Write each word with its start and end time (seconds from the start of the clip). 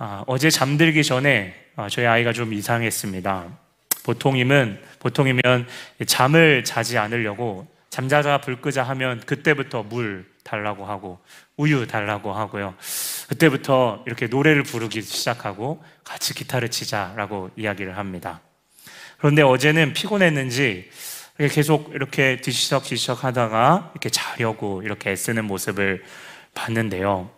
아, 0.00 0.22
어제 0.28 0.48
잠들기 0.48 1.02
전에 1.02 1.54
아, 1.74 1.88
저희 1.88 2.06
아이가 2.06 2.32
좀 2.32 2.52
이상했습니다. 2.52 3.46
보통이면 4.04 4.80
보통이면 5.00 5.66
잠을 6.06 6.62
자지 6.62 6.96
않으려고 6.98 7.66
잠자자 7.90 8.38
불 8.38 8.60
끄자 8.60 8.84
하면 8.84 9.20
그때부터 9.26 9.82
물 9.82 10.24
달라고 10.44 10.86
하고 10.86 11.18
우유 11.56 11.88
달라고 11.88 12.32
하고요. 12.32 12.76
그때부터 13.28 14.04
이렇게 14.06 14.28
노래를 14.28 14.62
부르기 14.62 15.02
시작하고 15.02 15.82
같이 16.04 16.32
기타를 16.32 16.70
치자라고 16.70 17.50
이야기를 17.56 17.98
합니다. 17.98 18.40
그런데 19.18 19.42
어제는 19.42 19.94
피곤했는지 19.94 20.90
계속 21.50 21.90
이렇게 21.92 22.40
뒤시적뒤시적 22.40 23.24
하다가 23.24 23.90
이렇게 23.94 24.10
자려고 24.10 24.82
이렇게 24.82 25.10
애쓰는 25.10 25.44
모습을 25.44 26.04
봤는데요. 26.54 27.30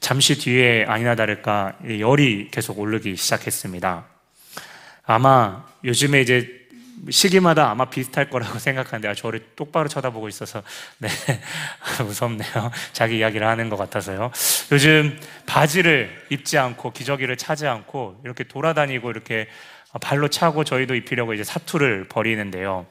잠시 0.00 0.38
뒤에 0.38 0.84
아니나 0.86 1.14
다를까 1.14 1.78
열이 1.98 2.48
계속 2.50 2.78
오르기 2.78 3.16
시작했습니다. 3.16 4.04
아마 5.04 5.64
요즘에 5.84 6.20
이제 6.20 6.58
시기마다 7.10 7.70
아마 7.70 7.86
비슷할 7.86 8.28
거라고 8.30 8.58
생각하는데 8.58 9.08
아, 9.08 9.14
저를 9.14 9.40
똑바로 9.56 9.88
쳐다보고 9.88 10.28
있어서 10.28 10.62
네 10.98 11.08
무섭네요. 12.04 12.70
자기 12.92 13.18
이야기를 13.18 13.46
하는 13.46 13.68
것 13.68 13.76
같아서요. 13.76 14.30
요즘 14.72 15.18
바지를 15.46 16.26
입지 16.30 16.58
않고 16.58 16.92
기저귀를 16.92 17.36
차지 17.36 17.66
않고 17.66 18.20
이렇게 18.24 18.44
돌아다니고 18.44 19.10
이렇게 19.10 19.48
발로 20.00 20.28
차고 20.28 20.64
저희도 20.64 20.94
입히려고 20.94 21.32
이제 21.34 21.44
사투를 21.44 22.08
벌이는데요. 22.08 22.86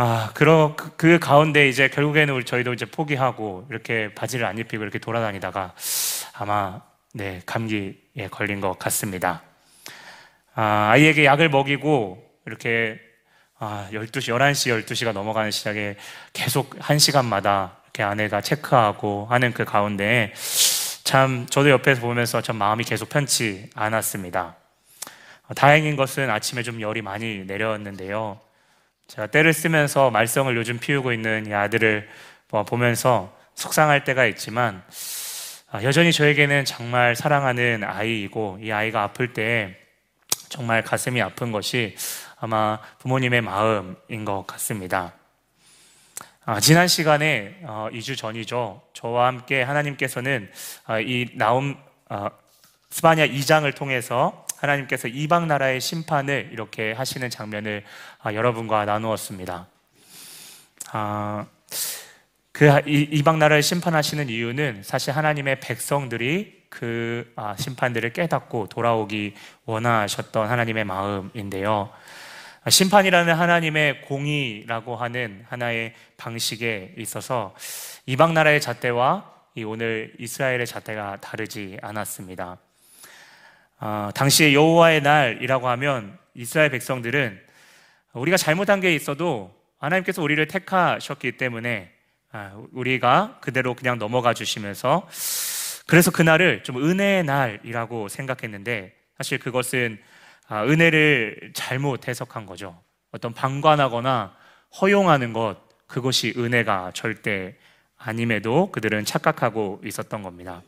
아, 0.00 0.30
그러, 0.32 0.74
그, 0.76 0.94
그 0.96 1.18
가운데 1.18 1.68
이제 1.68 1.88
결국에는 1.88 2.32
우리 2.32 2.44
저희도 2.44 2.72
이제 2.72 2.86
포기하고 2.86 3.66
이렇게 3.68 4.14
바지를 4.14 4.46
안 4.46 4.56
입히고 4.56 4.80
이렇게 4.84 5.00
돌아다니다가 5.00 5.74
아마 6.34 6.80
네, 7.14 7.42
감기에 7.44 8.28
걸린 8.30 8.60
것 8.60 8.78
같습니다. 8.78 9.42
아, 10.54 10.90
아이에게 10.92 11.24
약을 11.24 11.48
먹이고 11.48 12.24
이렇게 12.46 13.00
아, 13.58 13.88
12시, 13.90 14.32
11시, 14.32 14.86
12시가 14.86 15.12
넘어가는 15.12 15.50
시작에 15.50 15.96
계속 16.32 16.78
1시간마다 16.78 17.72
이렇게 17.86 18.04
아내가 18.04 18.40
체크하고 18.40 19.26
하는 19.28 19.52
그 19.52 19.64
가운데 19.64 20.32
참 21.02 21.44
저도 21.50 21.70
옆에서 21.70 22.00
보면서 22.00 22.40
참 22.40 22.54
마음이 22.54 22.84
계속 22.84 23.08
편치 23.08 23.68
않았습니다. 23.74 24.54
다행인 25.56 25.96
것은 25.96 26.30
아침에 26.30 26.62
좀 26.62 26.80
열이 26.80 27.02
많이 27.02 27.42
내렸는데요. 27.46 28.38
제가 29.08 29.26
때를 29.28 29.54
쓰면서 29.54 30.10
말썽을 30.10 30.54
요즘 30.56 30.78
피우고 30.78 31.12
있는 31.12 31.46
이 31.46 31.54
아들을 31.54 32.06
뭐 32.50 32.62
보면서 32.62 33.34
속상할 33.54 34.04
때가 34.04 34.26
있지만 34.26 34.84
아, 35.70 35.82
여전히 35.82 36.12
저에게는 36.12 36.66
정말 36.66 37.16
사랑하는 37.16 37.84
아이이고 37.84 38.58
이 38.62 38.70
아이가 38.70 39.02
아플 39.02 39.32
때 39.32 39.76
정말 40.50 40.82
가슴이 40.82 41.22
아픈 41.22 41.52
것이 41.52 41.96
아마 42.38 42.78
부모님의 42.98 43.40
마음인 43.40 44.26
것 44.26 44.46
같습니다. 44.46 45.14
아, 46.44 46.60
지난 46.60 46.86
시간에 46.86 47.60
어, 47.62 47.88
2주 47.90 48.16
전이죠. 48.16 48.82
저와 48.92 49.26
함께 49.26 49.62
하나님께서는 49.62 50.50
어, 50.86 51.00
이 51.00 51.30
나움 51.34 51.78
어, 52.10 52.28
스바냐 52.90 53.26
2장을 53.26 53.74
통해서 53.74 54.46
하나님께서 54.58 55.08
이방 55.08 55.48
나라의 55.48 55.80
심판을 55.80 56.50
이렇게 56.52 56.92
하시는 56.92 57.28
장면을 57.30 57.84
아, 58.20 58.34
여러분과 58.34 58.84
나누었습니다. 58.84 59.66
아, 60.92 61.46
그 62.52 62.80
이방 62.86 63.38
나라를 63.38 63.62
심판하시는 63.62 64.28
이유는 64.28 64.82
사실 64.82 65.16
하나님의 65.16 65.60
백성들이 65.60 66.64
그 66.68 67.32
아, 67.36 67.54
심판들을 67.56 68.12
깨닫고 68.12 68.68
돌아오기 68.68 69.34
원하셨던 69.64 70.48
하나님의 70.48 70.84
마음인데요. 70.84 71.90
심판이라는 72.68 73.32
하나님의 73.32 74.02
공의라고 74.02 74.96
하는 74.96 75.44
하나의 75.48 75.94
방식에 76.16 76.94
있어서 76.98 77.54
이방 78.06 78.34
나라의 78.34 78.60
잣대와 78.60 79.38
오늘 79.64 80.12
이스라엘의 80.18 80.66
잣대가 80.66 81.16
다르지 81.20 81.78
않았습니다. 81.80 82.58
어, 83.80 84.10
당시에 84.14 84.54
여호와의 84.54 85.02
날이라고 85.02 85.68
하면 85.68 86.18
이스라엘 86.34 86.70
백성들은 86.70 87.40
우리가 88.12 88.36
잘못한 88.36 88.80
게 88.80 88.94
있어도 88.94 89.54
하나님께서 89.78 90.22
우리를 90.22 90.44
택하셨기 90.48 91.36
때문에 91.36 91.92
아, 92.32 92.52
우리가 92.72 93.38
그대로 93.40 93.74
그냥 93.74 93.98
넘어가 93.98 94.34
주시면서 94.34 95.08
그래서 95.86 96.10
그날을 96.10 96.62
좀 96.62 96.76
은혜의 96.76 97.24
날이라고 97.24 98.08
생각했는데 98.08 98.94
사실 99.16 99.38
그것은 99.38 99.98
아, 100.48 100.64
은혜를 100.64 101.52
잘못 101.54 102.08
해석한 102.08 102.46
거죠. 102.46 102.80
어떤 103.12 103.32
방관하거나 103.32 104.34
허용하는 104.80 105.32
것 105.32 105.56
그것이 105.86 106.34
은혜가 106.36 106.92
절대 106.94 107.56
아님에도 107.96 108.70
그들은 108.70 109.04
착각하고 109.04 109.80
있었던 109.84 110.22
겁니다. 110.22 110.62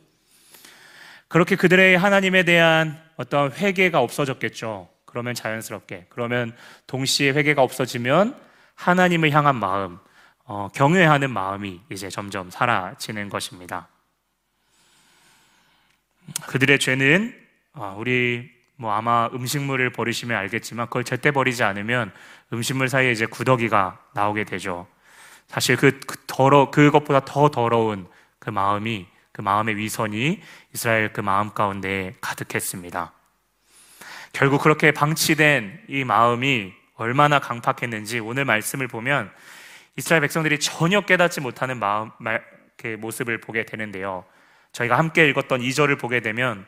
그렇게 1.31 1.55
그들의 1.55 1.97
하나님에 1.97 2.43
대한 2.43 3.01
어떤 3.15 3.53
회개가 3.53 4.01
없어졌겠죠. 4.01 4.89
그러면 5.05 5.33
자연스럽게. 5.33 6.07
그러면 6.09 6.53
동시에 6.87 7.31
회개가 7.31 7.61
없어지면 7.61 8.35
하나님을 8.75 9.31
향한 9.31 9.55
마음, 9.55 9.97
어, 10.43 10.67
경외하는 10.75 11.31
마음이 11.31 11.79
이제 11.89 12.09
점점 12.09 12.51
사라지는 12.51 13.29
것입니다. 13.29 13.87
그들의 16.47 16.79
죄는 16.79 17.33
어, 17.75 17.95
우리 17.97 18.51
뭐 18.75 18.91
아마 18.91 19.27
음식물을 19.27 19.89
버리시면 19.91 20.37
알겠지만 20.37 20.87
그걸 20.87 21.05
제때 21.05 21.31
버리지 21.31 21.63
않으면 21.63 22.11
음식물 22.51 22.89
사이에 22.89 23.09
이제 23.09 23.25
구더기가 23.25 24.03
나오게 24.13 24.43
되죠. 24.43 24.85
사실 25.47 25.77
그, 25.77 25.97
그 26.01 26.17
더러 26.27 26.71
그것보다 26.71 27.21
더 27.21 27.49
더러운 27.49 28.09
그 28.37 28.49
마음이 28.49 29.07
그 29.31 29.41
마음의 29.41 29.77
위선이 29.77 30.41
이스라엘 30.73 31.13
그 31.13 31.21
마음 31.21 31.53
가운데 31.53 32.15
가득했습니다. 32.21 33.13
결국 34.33 34.61
그렇게 34.61 34.91
방치된 34.91 35.85
이 35.89 36.03
마음이 36.03 36.73
얼마나 36.95 37.39
강팍했는지 37.39 38.19
오늘 38.19 38.45
말씀을 38.45 38.87
보면 38.87 39.31
이스라엘 39.97 40.21
백성들이 40.21 40.59
전혀 40.59 41.01
깨닫지 41.01 41.41
못하는 41.41 41.77
마음, 41.77 42.11
말, 42.19 42.43
그 42.77 42.97
모습을 42.99 43.39
보게 43.39 43.65
되는데요. 43.65 44.25
저희가 44.71 44.97
함께 44.97 45.27
읽었던 45.29 45.61
2절을 45.61 45.99
보게 45.99 46.21
되면 46.21 46.65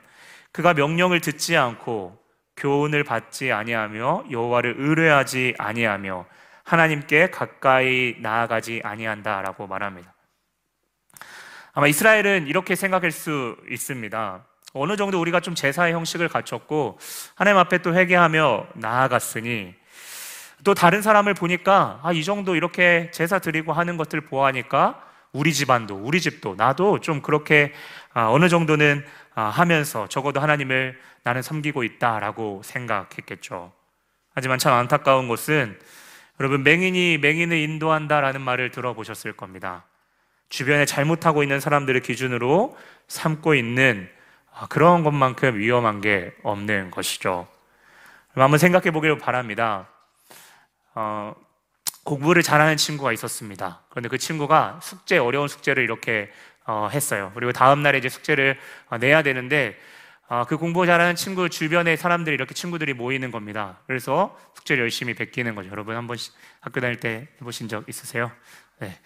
그가 0.52 0.74
명령을 0.74 1.22
듣지 1.22 1.56
않고 1.58 2.22
교훈을 2.58 3.04
받지 3.04 3.52
아니하며 3.52 4.26
여호와를 4.30 4.76
의뢰하지 4.78 5.56
아니하며 5.58 6.26
하나님께 6.64 7.30
가까이 7.32 8.16
나아가지 8.20 8.82
아니한다라고 8.84 9.68
말합니다. 9.68 10.13
아마 11.74 11.88
이스라엘은 11.88 12.48
이렇게 12.48 12.76
생각할 12.76 13.12
수 13.12 13.58
있습니다. 13.68 14.46
어느 14.74 14.96
정도 14.96 15.20
우리가 15.20 15.40
좀 15.40 15.56
제사의 15.56 15.94
형식을 15.94 16.28
갖췄고 16.28 17.00
하나님 17.34 17.58
앞에 17.58 17.80
또 17.80 17.96
회개하며 17.96 18.68
나아갔으니 18.76 19.74
또 20.64 20.76
다른 20.76 21.02
사람을 21.02 21.34
보니까 21.34 22.00
아, 22.04 22.14
이 22.14 22.24
정도 22.24 22.56
이렇게 22.56 23.10
제사 23.12 23.40
드리고 23.40 23.74
하는 23.74 23.98
것들 23.98 24.22
보아하니까 24.22 25.04
우리 25.32 25.52
집안도 25.52 25.96
우리 25.96 26.22
집도 26.22 26.54
나도 26.56 27.00
좀 27.00 27.22
그렇게 27.22 27.74
아, 28.14 28.30
어느 28.30 28.50
정도는 28.50 29.04
아, 29.34 29.46
하면서 29.46 30.08
적어도 30.08 30.40
하나님을 30.42 31.00
나는 31.24 31.42
섬기고 31.42 31.84
있다라고 31.84 32.62
생각했겠죠. 32.64 33.74
하지만 34.36 34.60
참 34.60 34.74
안타까운 34.74 35.28
것은 35.28 35.80
여러분 36.40 36.62
맹인이 36.62 37.18
맹인을 37.18 37.58
인도한다라는 37.58 38.42
말을 38.42 38.70
들어보셨을 38.70 39.34
겁니다. 39.34 39.86
주변에 40.54 40.86
잘못하고 40.86 41.42
있는 41.42 41.60
사람들을 41.60 42.02
기준으로 42.02 42.78
삼고 43.08 43.56
있는 43.56 44.08
아, 44.54 44.68
그런 44.68 45.04
것만큼 45.04 45.58
위험한 45.58 46.00
게 46.00 46.32
없는 46.44 46.92
것이죠. 46.92 47.48
한번 48.36 48.60
생각해 48.60 48.92
보기를 48.92 49.18
바랍니다. 49.18 49.90
어, 50.94 51.34
공부를 52.04 52.44
잘하는 52.44 52.78
친구가 52.78 53.14
있었습니다. 53.14 53.82
그런데 53.90 54.10
그 54.10 54.20
친구가 54.20 54.80
숙제, 54.84 55.18
어려운 55.18 55.48
숙제를 55.48 55.82
이렇게 55.82 56.32
어, 56.68 56.88
했어요. 56.92 57.32
그리고 57.34 57.52
다음날에 57.52 57.98
이제 57.98 58.08
숙제를 58.08 58.60
어, 58.90 59.00
내야 59.00 59.24
되는데 59.24 59.76
어, 60.28 60.46
그 60.48 60.58
공부 60.58 60.86
잘하는 60.86 61.16
친구 61.16 61.50
주변에 61.50 61.96
사람들이 61.96 62.36
이렇게 62.36 62.54
친구들이 62.54 62.94
모이는 62.94 63.32
겁니다. 63.32 63.80
그래서 63.88 64.38
숙제를 64.54 64.84
열심히 64.84 65.16
베끼는 65.16 65.56
거죠. 65.56 65.72
여러분 65.72 65.96
한번 65.96 66.16
학교 66.60 66.80
다닐 66.80 67.00
때 67.00 67.28
해보신 67.42 67.70
적 67.70 67.90
있으세요? 67.90 68.32
네, 68.84 69.00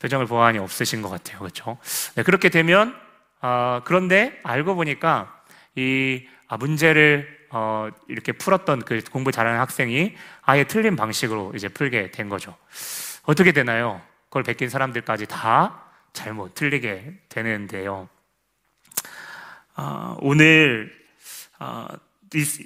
표정을 0.00 0.26
보아하니 0.26 0.58
없으신 0.58 1.00
것 1.00 1.08
같아요. 1.08 1.38
그렇죠? 1.38 1.78
네, 2.16 2.22
그렇게 2.22 2.50
되면 2.50 2.94
어, 3.40 3.80
그런데 3.84 4.38
알고 4.42 4.74
보니까 4.74 5.42
이 5.74 6.26
아, 6.48 6.58
문제를 6.58 7.46
어, 7.48 7.88
이렇게 8.08 8.32
풀었던 8.32 8.82
그 8.82 9.02
공부 9.10 9.32
잘하는 9.32 9.58
학생이 9.58 10.14
아예 10.42 10.64
틀린 10.64 10.96
방식으로 10.96 11.52
이제 11.54 11.68
풀게 11.68 12.10
된 12.10 12.28
거죠. 12.28 12.54
어떻게 13.22 13.52
되나요? 13.52 14.02
그걸 14.24 14.42
베낀 14.42 14.68
사람들까지 14.68 15.26
다 15.26 15.82
잘못 16.12 16.54
틀리게 16.54 17.14
되는데요. 17.30 18.10
아, 19.74 20.16
오늘 20.20 20.92
아, 21.58 21.88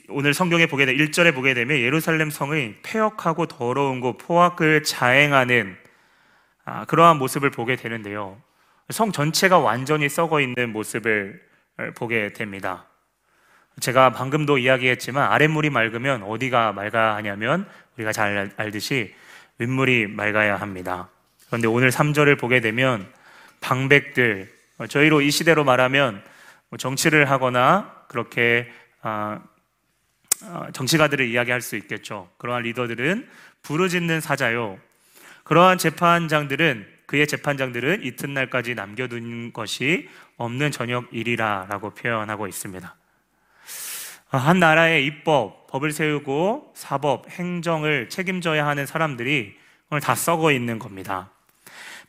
오늘 0.09 0.35
성경에 0.35 0.67
보게 0.67 0.85
되면 0.85 1.01
1절에 1.07 1.33
보게 1.33 1.55
되면 1.55 1.79
예루살렘 1.79 2.31
성의 2.31 2.77
폐역하고 2.83 3.47
더러운 3.47 4.01
곳 4.01 4.19
포악을 4.19 4.83
자행하는 4.83 5.86
아, 6.67 6.85
그러한 6.85 7.17
모습을 7.19 7.51
보게 7.51 7.77
되는데요. 7.77 8.37
성 8.91 9.13
전체가 9.13 9.59
완전히 9.59 10.09
썩어 10.09 10.41
있는 10.41 10.73
모습을 10.73 11.41
보게 11.97 12.33
됩니다. 12.33 12.87
제가 13.81 14.11
방금도 14.11 14.59
이야기했지만 14.59 15.31
아랫물이 15.31 15.71
맑으면 15.71 16.25
어디가 16.25 16.73
맑아야 16.73 17.15
하냐면 17.15 17.69
우리가 17.97 18.13
잘 18.13 18.51
알듯이 18.57 19.15
윗물이 19.59 20.09
맑아야 20.09 20.57
합니다. 20.57 21.09
그런데 21.47 21.69
오늘 21.69 21.91
3절을 21.91 22.39
보게 22.39 22.61
되면 22.61 23.13
방백들, 23.61 24.53
저희로 24.89 25.21
이 25.21 25.31
시대로 25.31 25.63
말하면 25.63 26.23
뭐 26.69 26.79
정치를 26.79 27.31
하거나 27.31 27.95
그렇게 28.09 28.69
아, 29.03 29.41
아, 30.45 30.69
정치가들을 30.73 31.29
이야기할 31.29 31.61
수 31.61 31.77
있겠죠. 31.77 32.29
그러한 32.39 32.65
리더들은 32.65 33.29
부르짖는 33.63 34.21
사자요. 34.21 34.79
그러한 35.47 35.79
재판장들은 35.79 36.85
그의 37.07 37.29
재판장들은 37.29 38.03
이튿날까지 38.03 38.75
남겨둔 38.75 39.53
것이 39.53 40.09
없는 40.39 40.73
저녁 40.73 41.07
일이라라고 41.13 41.91
표현하고 41.91 42.49
있습니다. 42.49 42.97
한 44.27 44.59
나라의 44.59 45.07
입법, 45.07 45.69
법을 45.69 45.93
세우고 45.93 46.73
사법, 46.75 47.31
행정을 47.31 48.09
책임져야 48.09 48.67
하는 48.67 48.87
사람들이 48.87 49.57
오늘 49.91 50.01
다 50.01 50.17
썩어 50.17 50.51
있는 50.51 50.81
겁니다. 50.81 51.31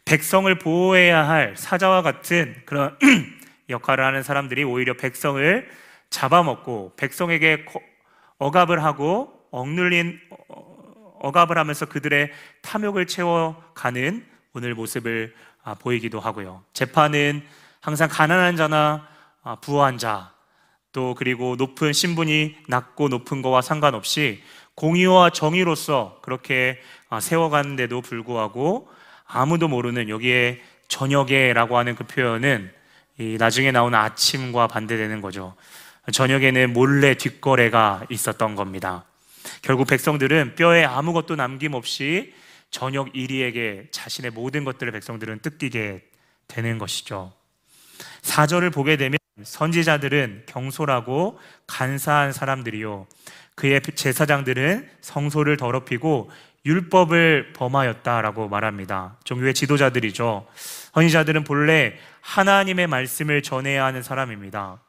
백성을 0.04 0.54
보호해야 0.57 1.30
할 1.30 1.56
사자와 1.56 2.01
같은 2.01 2.56
그런 2.66 2.98
역할을 3.69 4.04
하는 4.04 4.24
사람들이 4.24 4.63
오히려 4.63 4.95
백성을 4.95 5.69
잡아먹고 6.10 6.94
백성에게 6.98 7.66
억압을 8.39 8.84
하고 8.84 9.48
억눌린 9.51 10.19
어, 10.50 10.76
억압을 11.22 11.58
하면서 11.58 11.86
그들의 11.86 12.31
탐욕을 12.62 13.08
채워가는 13.08 14.25
오늘 14.54 14.74
모습을 14.74 15.34
아, 15.64 15.75
보이기도 15.75 16.19
하고요. 16.19 16.64
재판은 16.74 17.44
항상 17.81 18.10
가난한 18.10 18.56
자나 18.56 19.08
아, 19.44 19.56
부한 19.56 19.98
자, 19.98 20.34
또 20.92 21.14
그리고 21.16 21.56
높은 21.58 21.94
신분이 21.94 22.56
낮고 22.68 23.10
높은 23.10 23.42
거와 23.42 23.62
상관없이 23.62 24.42
공의와 24.75 25.31
정의로서 25.31 26.19
그렇게 26.22 26.80
아, 27.10 27.20
세워가는데도 27.20 28.02
불구하고 28.02 28.90
아무도 29.25 29.68
모르는 29.68 30.10
여기에 30.10 30.62
저녁에라고 30.88 31.78
하는 31.78 31.96
그 31.96 32.06
표현은 32.06 32.72
나중에 33.38 33.72
나오는 33.72 33.98
아침과 33.98 34.68
반대되는 34.68 35.22
거죠. 35.22 35.56
저녁에는 36.12 36.72
몰래 36.72 37.16
뒷거래가 37.16 38.06
있었던 38.10 38.56
겁니다. 38.56 39.04
결국 39.68 39.86
백성들은 39.88 40.56
뼈에 40.56 40.86
아무것도 40.86 41.36
남김없이 41.36 42.34
저녁 42.72 43.14
이리에게 43.14 43.90
자신의 43.92 44.31
모든 44.31 44.64
것들을 44.64 44.90
백성들은 44.94 45.40
뜯기게 45.40 46.04
되는 46.48 46.78
것이죠. 46.78 47.34
사절을 48.22 48.69
보게 48.69 48.96
되면 48.96 49.18
선지자들은 49.44 50.44
경솔하고 50.46 51.38
간사한 51.68 52.31
사람들이요. 52.31 53.08
그의 53.56 53.81
제사장들은 53.81 54.90
성소를 55.02 55.58
더럽히고 55.58 56.31
율법을 56.66 57.52
범하였다라고 57.52 58.48
말합니다. 58.48 59.18
종교의 59.25 59.54
지도자들이죠. 59.54 60.48
선지자들은 60.94 61.44
본래 61.44 61.98
하나님의 62.22 62.88
말씀을 62.88 63.44
전해야 63.44 63.84
하는 63.84 64.02
사람입니다. 64.02 64.80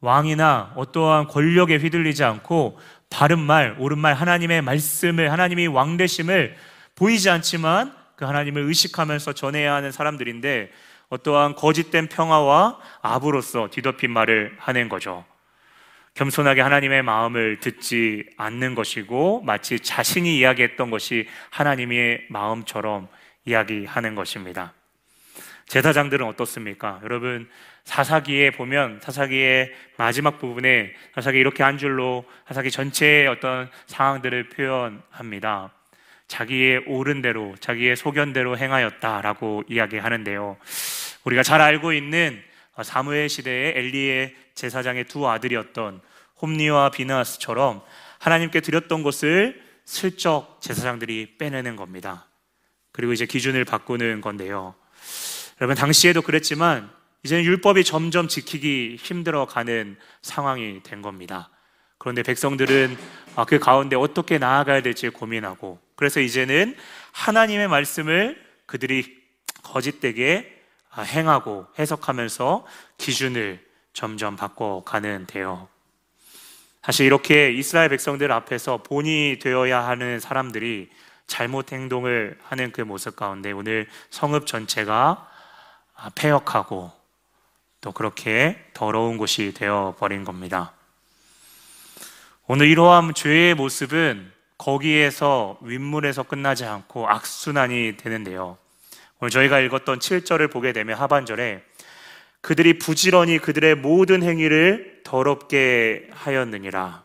왕이나 0.00 0.74
어떠한 0.76 1.26
권력에 1.26 1.76
휘둘리지 1.76 2.22
않고 2.22 2.78
바른 3.10 3.38
말, 3.38 3.76
옳은 3.78 3.98
말, 3.98 4.14
하나님의 4.14 4.62
말씀을, 4.62 5.32
하나님이 5.32 5.66
왕되심을 5.66 6.56
보이지 6.94 7.30
않지만 7.30 7.94
그 8.16 8.24
하나님을 8.24 8.62
의식하면서 8.62 9.32
전해야 9.32 9.74
하는 9.74 9.92
사람들인데 9.92 10.70
어떠한 11.08 11.54
거짓된 11.54 12.08
평화와 12.08 12.78
압으로서 13.00 13.68
뒤덮인 13.70 14.10
말을 14.10 14.56
하는 14.58 14.88
거죠. 14.88 15.24
겸손하게 16.14 16.60
하나님의 16.60 17.02
마음을 17.02 17.60
듣지 17.60 18.24
않는 18.36 18.74
것이고 18.74 19.42
마치 19.42 19.78
자신이 19.78 20.36
이야기했던 20.38 20.90
것이 20.90 21.28
하나님의 21.50 22.26
마음처럼 22.28 23.08
이야기하는 23.44 24.16
것입니다. 24.16 24.72
제사장들은 25.68 26.26
어떻습니까? 26.26 26.98
여러분 27.04 27.48
사사기에 27.88 28.50
보면 28.50 29.00
사사기의 29.02 29.72
마지막 29.96 30.38
부분에 30.38 30.92
사사기 31.14 31.38
이렇게 31.38 31.62
한 31.62 31.78
줄로 31.78 32.26
사사기 32.46 32.70
전체의 32.70 33.26
어떤 33.28 33.70
상황들을 33.86 34.50
표현합니다. 34.50 35.72
자기의 36.28 36.84
옳은 36.86 37.22
대로, 37.22 37.54
자기의 37.60 37.96
소견대로 37.96 38.58
행하였다라고 38.58 39.64
이야기하는데요. 39.68 40.58
우리가 41.24 41.42
잘 41.42 41.62
알고 41.62 41.94
있는 41.94 42.42
사무엘 42.82 43.30
시대의 43.30 43.72
엘리의 43.78 44.36
제사장의 44.54 45.04
두 45.04 45.26
아들이었던 45.26 46.02
홈니와 46.42 46.90
비나스처럼 46.90 47.80
하나님께 48.18 48.60
드렸던 48.60 49.02
것을 49.02 49.62
슬쩍 49.86 50.58
제사장들이 50.60 51.36
빼내는 51.38 51.76
겁니다. 51.76 52.26
그리고 52.92 53.14
이제 53.14 53.24
기준을 53.24 53.64
바꾸는 53.64 54.20
건데요. 54.20 54.74
여러분, 55.62 55.74
당시에도 55.74 56.20
그랬지만 56.20 56.97
이제는 57.24 57.44
율법이 57.44 57.84
점점 57.84 58.28
지키기 58.28 58.96
힘들어 58.98 59.46
가는 59.46 59.96
상황이 60.22 60.82
된 60.82 61.02
겁니다. 61.02 61.50
그런데 61.98 62.22
백성들은 62.22 62.96
아, 63.34 63.44
그 63.44 63.58
가운데 63.58 63.96
어떻게 63.96 64.38
나아가야 64.38 64.82
될지 64.82 65.08
고민하고 65.08 65.80
그래서 65.96 66.20
이제는 66.20 66.76
하나님의 67.12 67.68
말씀을 67.68 68.40
그들이 68.66 69.18
거짓되게 69.62 70.62
아, 70.90 71.02
행하고 71.02 71.66
해석하면서 71.78 72.66
기준을 72.98 73.66
점점 73.92 74.36
바꿔가는 74.36 75.26
데요. 75.26 75.68
사실 76.82 77.04
이렇게 77.04 77.52
이스라엘 77.52 77.88
백성들 77.88 78.30
앞에서 78.30 78.82
본이 78.82 79.38
되어야 79.40 79.86
하는 79.86 80.20
사람들이 80.20 80.88
잘못 81.26 81.72
행동을 81.72 82.38
하는 82.42 82.72
그 82.72 82.80
모습 82.80 83.16
가운데 83.16 83.52
오늘 83.52 83.88
성읍 84.10 84.46
전체가 84.46 85.28
아, 85.94 86.10
폐역하고 86.14 86.97
또 87.80 87.92
그렇게 87.92 88.58
더러운 88.74 89.16
곳이 89.18 89.52
되어 89.54 89.94
버린 89.98 90.24
겁니다. 90.24 90.72
오늘 92.46 92.68
이러한 92.68 93.14
죄의 93.14 93.54
모습은 93.54 94.32
거기에서 94.56 95.58
윗물에서 95.62 96.24
끝나지 96.24 96.64
않고 96.64 97.08
악순환이 97.08 97.96
되는데요. 97.96 98.58
오늘 99.20 99.30
저희가 99.30 99.60
읽었던 99.60 99.98
7절을 99.98 100.50
보게 100.50 100.72
되면 100.72 100.98
하반절에 100.98 101.62
그들이 102.40 102.78
부지런히 102.78 103.38
그들의 103.38 103.76
모든 103.76 104.22
행위를 104.22 105.02
더럽게 105.04 106.08
하였느니라. 106.12 107.04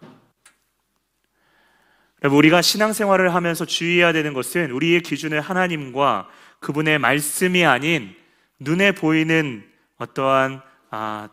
우리가 2.23 2.61
신앙생활을 2.61 3.35
하면서 3.35 3.65
주의해야 3.65 4.13
되는 4.13 4.33
것은 4.33 4.71
우리의 4.71 5.01
기준을 5.01 5.41
하나님과 5.41 6.29
그분의 6.59 6.99
말씀이 6.99 7.65
아닌 7.65 8.15
눈에 8.59 8.93
보이는 8.93 9.67
어떠한 9.97 10.61
아, 10.95 11.27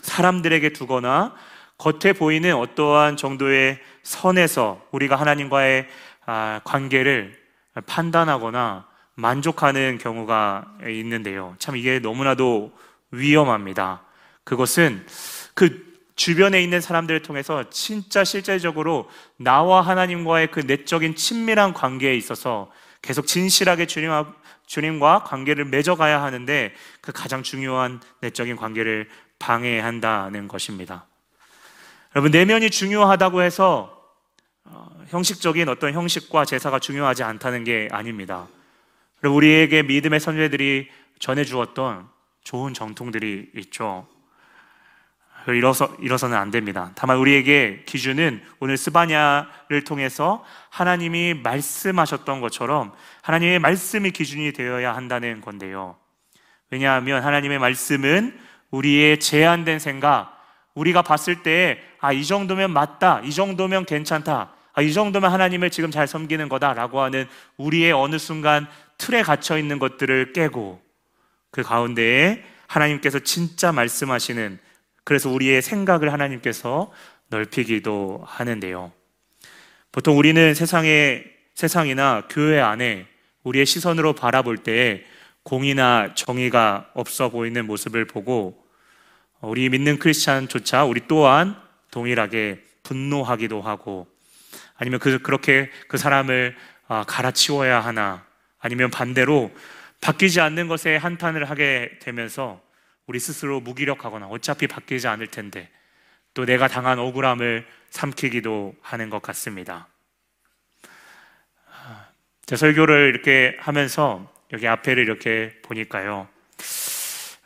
사람들에게 0.00 0.68
두거나 0.68 1.34
겉에 1.76 2.12
보이는 2.12 2.54
어떠한 2.54 3.16
정도의 3.16 3.80
선에서 4.04 4.80
우리가 4.92 5.16
하나님과의 5.16 5.88
아, 6.24 6.60
관계를 6.62 7.36
판단하거나 7.86 8.86
만족하는 9.16 9.98
경우가 9.98 10.76
있는데요. 10.86 11.56
참 11.58 11.76
이게 11.76 11.98
너무나도 11.98 12.70
위험합니다. 13.10 14.02
그것은 14.44 15.04
그 15.54 15.84
주변에 16.14 16.62
있는 16.62 16.80
사람들을 16.80 17.22
통해서 17.22 17.68
진짜 17.70 18.22
실제적으로 18.22 19.10
나와 19.36 19.80
하나님과의 19.80 20.52
그 20.52 20.60
내적인 20.60 21.16
친밀한 21.16 21.72
관계에 21.72 22.14
있어서 22.14 22.70
계속 23.02 23.26
진실하게 23.26 23.86
주님, 23.86 24.10
주님과 24.72 25.24
관계를 25.24 25.66
맺어가야 25.66 26.22
하는데 26.22 26.74
그 27.02 27.12
가장 27.12 27.42
중요한 27.42 28.00
내적인 28.22 28.56
관계를 28.56 29.06
방해한다는 29.38 30.48
것입니다. 30.48 31.04
여러분, 32.16 32.30
내면이 32.30 32.70
중요하다고 32.70 33.42
해서 33.42 34.02
어, 34.64 34.88
형식적인 35.08 35.68
어떤 35.68 35.92
형식과 35.92 36.46
제사가 36.46 36.78
중요하지 36.78 37.22
않다는 37.22 37.64
게 37.64 37.88
아닙니다. 37.92 38.48
우리에게 39.22 39.82
믿음의 39.82 40.20
선배들이 40.20 40.88
전해주었던 41.18 42.08
좋은 42.42 42.72
정통들이 42.72 43.50
있죠. 43.56 44.08
이러서, 45.48 45.94
이러서는 46.00 46.36
안 46.36 46.50
됩니다. 46.50 46.92
다만 46.94 47.18
우리에게 47.18 47.82
기준은 47.86 48.42
오늘 48.60 48.76
스바냐를 48.76 49.84
통해서 49.84 50.44
하나님이 50.70 51.34
말씀하셨던 51.34 52.40
것처럼 52.40 52.92
하나님의 53.22 53.58
말씀이 53.58 54.10
기준이 54.10 54.52
되어야 54.52 54.94
한다는 54.94 55.40
건데요. 55.40 55.96
왜냐하면 56.70 57.22
하나님의 57.22 57.58
말씀은 57.58 58.38
우리의 58.70 59.20
제한된 59.20 59.78
생각, 59.78 60.40
우리가 60.74 61.02
봤을 61.02 61.42
때, 61.42 61.80
아, 62.00 62.12
이 62.12 62.24
정도면 62.24 62.72
맞다. 62.72 63.20
이 63.20 63.32
정도면 63.32 63.84
괜찮다. 63.84 64.52
아, 64.72 64.82
이 64.82 64.92
정도면 64.92 65.30
하나님을 65.30 65.70
지금 65.70 65.90
잘 65.90 66.06
섬기는 66.06 66.48
거다라고 66.48 67.00
하는 67.00 67.28
우리의 67.58 67.92
어느 67.92 68.18
순간 68.18 68.66
틀에 68.96 69.22
갇혀 69.22 69.58
있는 69.58 69.78
것들을 69.78 70.32
깨고 70.32 70.80
그 71.50 71.62
가운데에 71.62 72.42
하나님께서 72.66 73.18
진짜 73.18 73.70
말씀하시는 73.72 74.58
그래서 75.04 75.30
우리의 75.30 75.62
생각을 75.62 76.12
하나님께서 76.12 76.92
넓히기도 77.28 78.22
하는데요. 78.26 78.92
보통 79.90 80.18
우리는 80.18 80.54
세상에 80.54 81.24
세상이나 81.54 82.28
교회 82.30 82.60
안에 82.60 83.06
우리의 83.42 83.66
시선으로 83.66 84.14
바라볼 84.14 84.58
때 84.58 85.04
공의나 85.42 86.14
정의가 86.14 86.90
없어 86.94 87.30
보이는 87.30 87.66
모습을 87.66 88.06
보고 88.06 88.64
우리 89.40 89.68
믿는 89.68 89.98
크리스찬조차 89.98 90.84
우리 90.84 91.02
또한 91.08 91.56
동일하게 91.90 92.62
분노하기도 92.84 93.60
하고 93.60 94.06
아니면 94.76 95.00
그, 95.00 95.18
그렇게 95.20 95.70
그 95.88 95.98
사람을 95.98 96.56
아, 96.88 97.04
갈아치워야 97.06 97.80
하나 97.80 98.24
아니면 98.58 98.90
반대로 98.90 99.50
바뀌지 100.00 100.40
않는 100.40 100.68
것에 100.68 100.96
한탄을 100.96 101.48
하게 101.48 101.90
되면서 102.00 102.60
우리 103.06 103.18
스스로 103.18 103.60
무기력하거나 103.60 104.26
어차피 104.26 104.66
바뀌지 104.66 105.08
않을 105.08 105.28
텐데 105.28 105.68
또 106.34 106.44
내가 106.44 106.68
당한 106.68 106.98
억울함을 106.98 107.66
삼키기도 107.90 108.74
하는 108.80 109.10
것 109.10 109.20
같습니다. 109.22 109.88
제 112.46 112.56
설교를 112.56 113.08
이렇게 113.08 113.56
하면서 113.60 114.30
여기 114.52 114.66
앞에를 114.66 115.02
이렇게 115.02 115.54
보니까요. 115.62 116.28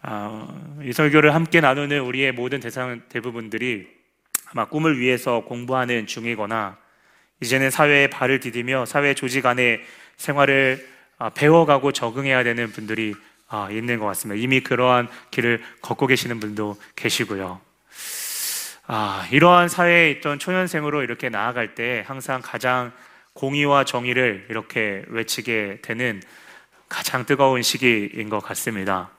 어, 0.03 0.81
이 0.83 0.93
설교를 0.93 1.35
함께 1.35 1.61
나누는 1.61 2.01
우리의 2.01 2.33
모든 2.33 2.61
대상 2.61 3.03
대부분들이 3.09 3.89
아마 4.47 4.67
꿈을 4.67 4.99
위해서 4.99 5.41
공부하는 5.45 6.07
중이거나 6.07 6.79
이제는 7.41 7.71
사회에 7.71 8.09
발을 8.09 8.41
디디며 8.41 8.87
사회 8.87 9.15
조직 9.15 9.47
안에 9.47 9.81
생활을 10.17 10.87
아, 11.19 11.31
배워가고 11.31 11.93
적응해야 11.93 12.45
되는 12.45 12.71
분들이 12.71 13.15
아, 13.15 13.36
있는 13.71 13.99
것 13.99 14.07
같습니다. 14.07 14.41
이미 14.41 14.61
그러한 14.61 15.09
길을 15.31 15.63
걷고 15.83 16.07
계시는 16.07 16.41
분도 16.41 16.77
계시고요. 16.97 17.61
아, 18.89 19.27
이러한 19.31 19.69
사회에 19.69 20.11
있던 20.13 20.39
초년생으로 20.39 21.03
이렇게 21.03 21.29
나아갈 21.29 21.75
때 21.75 22.05
항상 22.07 22.41
가장 22.43 22.93
공의와 23.33 23.85
정의를 23.85 24.47
이렇게 24.49 25.05
외치게 25.09 25.81
되는 25.83 26.23
가장 26.89 27.27
뜨거운 27.27 27.63
시기인 27.63 28.29
것 28.29 28.41
같습니다. 28.41 29.11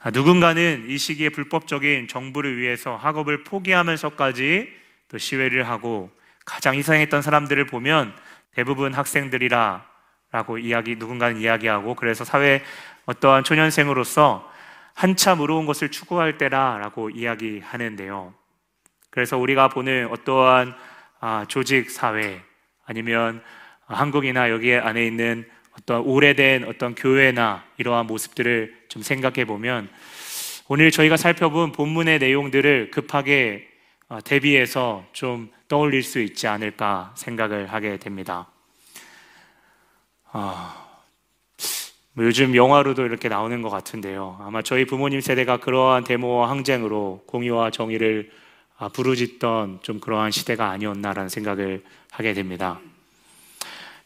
아, 0.00 0.10
누군가는 0.10 0.84
이 0.88 0.98
시기에 0.98 1.30
불법적인 1.30 2.08
정부를 2.08 2.58
위해서 2.58 2.96
학업을 2.96 3.44
포기하면서까지 3.44 4.68
또 5.08 5.18
시위를 5.18 5.68
하고 5.68 6.10
가장 6.44 6.74
희생했던 6.74 7.22
사람들을 7.22 7.66
보면 7.66 8.14
대부분 8.54 8.92
학생들이라 8.92 9.86
라고 10.30 10.58
이야기, 10.58 10.96
누군가는 10.96 11.40
이야기하고 11.40 11.94
그래서 11.94 12.24
사회 12.24 12.62
어떠한 13.06 13.44
초년생으로서 13.44 14.50
한참 14.94 15.40
의로운 15.40 15.64
것을 15.64 15.90
추구할 15.90 16.38
때라 16.38 16.78
라고 16.78 17.08
이야기하는데요. 17.08 18.34
그래서 19.10 19.38
우리가 19.38 19.68
보는 19.68 20.08
어떠한 20.10 20.74
아, 21.20 21.44
조직 21.48 21.90
사회 21.90 22.40
아니면 22.84 23.42
한국이나 23.86 24.50
여기 24.50 24.74
안에 24.74 25.06
있는 25.06 25.48
어떤 25.78 26.02
오래된 26.02 26.64
어떤 26.64 26.94
교회나 26.94 27.64
이러한 27.78 28.06
모습들을 28.06 28.86
좀 28.88 29.02
생각해 29.02 29.44
보면 29.44 29.88
오늘 30.68 30.90
저희가 30.90 31.16
살펴본 31.16 31.72
본문의 31.72 32.18
내용들을 32.18 32.90
급하게 32.90 33.68
어, 34.08 34.20
대비해서 34.20 35.06
좀 35.12 35.50
떠올릴 35.68 36.02
수 36.02 36.18
있지 36.20 36.46
않을까 36.46 37.14
생각을 37.16 37.72
하게 37.72 37.98
됩니다. 37.98 38.48
아, 40.30 40.86
뭐 42.12 42.24
요즘 42.26 42.54
영화로도 42.54 43.06
이렇게 43.06 43.28
나오는 43.28 43.62
것 43.62 43.70
같은데요. 43.70 44.36
아마 44.40 44.60
저희 44.60 44.84
부모님 44.84 45.22
세대가 45.22 45.56
그러한 45.56 46.04
데모와 46.04 46.50
항쟁으로 46.50 47.22
공의와 47.26 47.70
정의를 47.70 48.30
아, 48.76 48.88
부르짖던 48.88 49.80
좀 49.82 50.00
그러한 50.00 50.30
시대가 50.30 50.68
아니었나라는 50.70 51.30
생각을 51.30 51.82
하게 52.10 52.34
됩니다. 52.34 52.78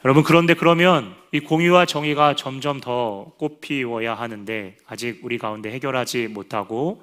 여러분, 0.05 0.23
그런데 0.23 0.55
그러면 0.55 1.14
이 1.33 1.41
공의와 1.41 1.87
정의가 1.87 2.37
점점 2.37 2.81
더 2.81 3.33
꽃피워야 3.38 4.14
하는데 4.14 4.76
아직 4.87 5.21
우리 5.23 5.38
가운데 5.38 5.71
해결하지 5.73 6.29
못하고 6.29 7.02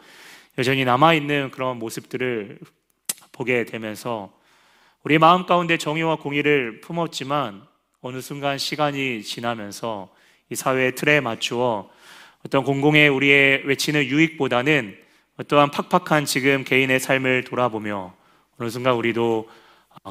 여전히 0.58 0.86
남아있는 0.86 1.52
그런 1.52 1.78
모습들을 1.78 2.60
보게 3.32 3.66
되면서 3.66 4.32
우리 5.04 5.18
마음 5.18 5.46
가운데 5.46 5.78
정의와 5.78 6.18
공의를 6.18 6.82
품었지만 6.82 7.69
어느 8.02 8.22
순간 8.22 8.58
시간이 8.58 9.24
지나면서 9.24 10.10
이 10.50 10.56
사회의 10.56 10.96
틀에 10.96 11.20
맞추어 11.20 11.90
어떤 12.46 12.64
공공의 12.64 13.10
우리의 13.10 13.64
외치는 13.66 14.06
유익보다는 14.06 14.98
어떠한 15.38 15.72
팍팍한 15.72 16.24
지금 16.26 16.64
개인의 16.64 17.02
삶을 17.02 17.44
돌아보며 17.44 18.14
어느 18.58 18.70
순간 18.70 18.94
우리도 18.96 19.50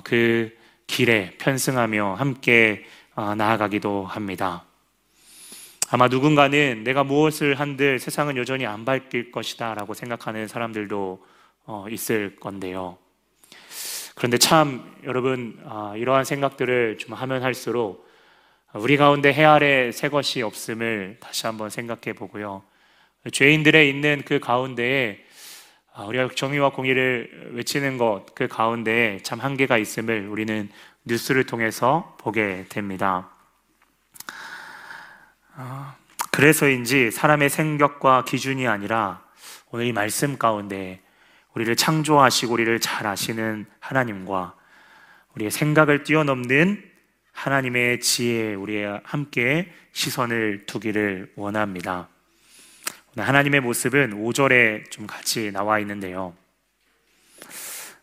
그 0.04 0.54
길에 0.86 1.34
편승하며 1.38 2.14
함께 2.14 2.84
아, 3.14 3.34
나아가기도 3.34 4.04
합니다. 4.04 4.64
아마 5.90 6.08
누군가는 6.08 6.84
내가 6.84 7.04
무엇을 7.04 7.58
한들 7.58 7.98
세상은 7.98 8.36
여전히 8.36 8.66
안 8.66 8.84
바뀔 8.84 9.32
것이다 9.32 9.72
라고 9.74 9.94
생각하는 9.94 10.46
사람들도 10.46 11.24
어, 11.64 11.86
있을 11.90 12.36
건데요. 12.36 12.98
그런데 14.18 14.36
참 14.36 14.84
여러분 15.04 15.56
아, 15.64 15.94
이러한 15.96 16.24
생각들을 16.24 16.98
좀 16.98 17.14
하면 17.14 17.44
할수록 17.44 18.08
우리 18.74 18.96
가운데 18.96 19.32
해 19.32 19.44
아래 19.44 19.92
새 19.92 20.08
것이 20.08 20.42
없음을 20.42 21.18
다시 21.20 21.46
한번 21.46 21.70
생각해 21.70 22.14
보고요. 22.16 22.64
죄인들의 23.30 23.88
있는 23.88 24.22
그 24.26 24.40
가운데에 24.40 25.24
아, 25.94 26.02
우리가 26.04 26.30
정의와 26.34 26.70
공의를 26.70 27.52
외치는 27.54 27.96
것 27.96 28.26
그 28.34 28.48
가운데 28.48 29.20
참 29.22 29.38
한계가 29.38 29.78
있음을 29.78 30.26
우리는 30.28 30.68
뉴스를 31.04 31.46
통해서 31.46 32.16
보게 32.18 32.66
됩니다. 32.68 33.30
아, 35.54 35.94
그래서인지 36.32 37.12
사람의 37.12 37.50
생각과 37.50 38.24
기준이 38.24 38.66
아니라 38.66 39.22
오늘 39.70 39.86
이 39.86 39.92
말씀 39.92 40.38
가운데 40.38 41.00
우리를 41.58 41.74
창조하시고 41.74 42.52
우리를 42.52 42.78
잘 42.78 43.08
아시는 43.08 43.66
하나님과 43.80 44.54
우리의 45.34 45.50
생각을 45.50 46.04
뛰어넘는 46.04 46.84
하나님의 47.32 47.98
지혜에 47.98 48.54
우리 48.54 48.84
함께 49.02 49.68
시선을 49.90 50.66
두기를 50.66 51.32
원합니다. 51.34 52.08
하나님의 53.16 53.60
모습은 53.60 54.22
5절에 54.24 54.88
좀 54.92 55.08
같이 55.08 55.50
나와 55.50 55.80
있는데요. 55.80 56.36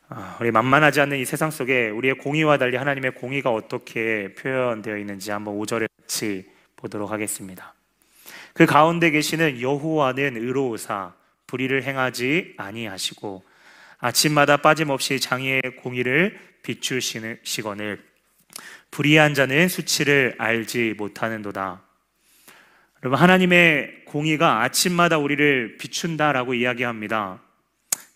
아, 0.09 0.37
우리 0.41 0.51
만만하지 0.51 0.99
않는 0.99 1.17
이 1.17 1.23
세상 1.23 1.49
속에 1.49 1.89
우리의 1.89 2.17
공의와 2.17 2.57
달리 2.57 2.75
하나님의 2.75 3.15
공의가 3.15 3.51
어떻게 3.51 4.33
표현되어 4.35 4.97
있는지 4.97 5.31
한번 5.31 5.57
5절에 5.57 5.87
같이 6.01 6.45
보도록 6.75 7.09
하겠습니다. 7.09 7.73
그 8.53 8.65
가운데 8.65 9.11
계시는 9.11 9.61
여호와는 9.61 10.35
의로우사 10.35 11.13
불의를 11.47 11.83
행하지 11.83 12.55
아니하시고 12.57 13.43
아침마다 13.99 14.57
빠짐없이 14.57 15.19
장의의 15.19 15.61
공의를 15.81 16.37
비추시거늘 16.63 18.03
불의한 18.91 19.33
자는 19.33 19.67
수치를 19.67 20.35
알지 20.37 20.95
못하는도다. 20.97 21.81
여러분 23.03 23.19
하나님의 23.19 24.05
공의가 24.05 24.61
아침마다 24.61 25.17
우리를 25.17 25.77
비춘다라고 25.77 26.53
이야기합니다. 26.53 27.41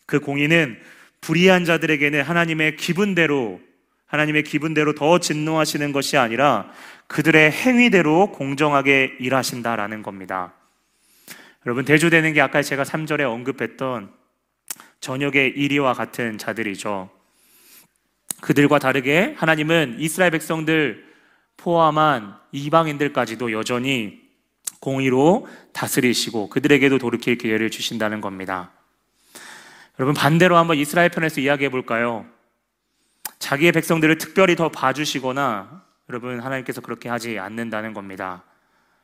그 0.06 0.20
공의는 0.20 0.80
불의한 1.22 1.66
자들에게는 1.66 2.22
하나님의 2.24 2.76
기분대로 2.78 3.62
하나님의 4.08 4.44
기분대로 4.44 4.96
더 4.96 5.20
진노하시는 5.20 5.92
것이 5.92 6.18
아니라 6.18 6.72
그들의 7.08 7.52
행위대로 7.52 8.32
공정하게 8.32 9.18
일하신다라는 9.20 10.02
겁니다. 10.02 10.54
여러분 11.66 11.84
대조되는 11.84 12.34
게 12.34 12.42
아까 12.42 12.62
제가 12.62 12.84
3절에 12.84 13.22
언급했던 13.22 14.14
저녁의 15.02 15.50
이리와 15.58 15.94
같은 15.94 16.38
자들이죠. 16.38 17.10
그들과 18.42 18.80
다르게 18.80 19.36
하나님은 19.38 19.98
이스라엘 20.00 20.32
백성들 20.32 21.06
포함한 21.58 22.38
이방인들까지도 22.52 23.52
여전히 23.52 24.22
공의로 24.80 25.48
다스리시고 25.74 26.50
그들에게도 26.50 26.98
돌이킬 26.98 27.38
기회를 27.38 27.70
주신다는 27.70 28.22
겁니다. 28.22 28.72
여러분 30.00 30.14
반대로 30.16 30.56
한번 30.56 30.78
이스라엘 30.78 31.10
편에서 31.10 31.42
이야기해 31.42 31.70
볼까요? 31.70 32.26
자기의 33.40 33.74
백성들을 33.74 34.18
특별히 34.18 34.56
더 34.56 34.70
봐주시거나 34.70 35.84
여러분 36.10 36.40
하나님께서 36.40 36.80
그렇게 36.80 37.10
하지 37.10 37.38
않는다는 37.38 37.94
겁니다. 37.94 38.44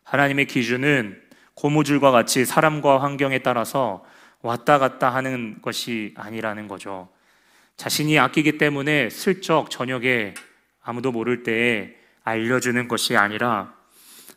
하나님의 0.03 0.47
기준은 0.47 1.24
고무줄과 1.55 2.11
같이 2.11 2.45
사람과 2.45 3.01
환경에 3.01 3.39
따라서 3.39 4.05
왔다 4.41 4.77
갔다 4.77 5.13
하는 5.13 5.61
것이 5.61 6.13
아니라는 6.15 6.67
거죠. 6.67 7.09
자신이 7.77 8.19
아끼기 8.19 8.57
때문에 8.57 9.09
슬쩍 9.09 9.69
저녁에 9.69 10.33
아무도 10.81 11.11
모를 11.11 11.43
때에 11.43 11.95
알려주는 12.23 12.87
것이 12.87 13.17
아니라 13.17 13.73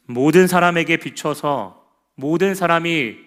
모든 0.07 0.47
사람에게 0.47 0.97
비춰서 0.97 1.85
모든 2.15 2.55
사람이 2.55 3.19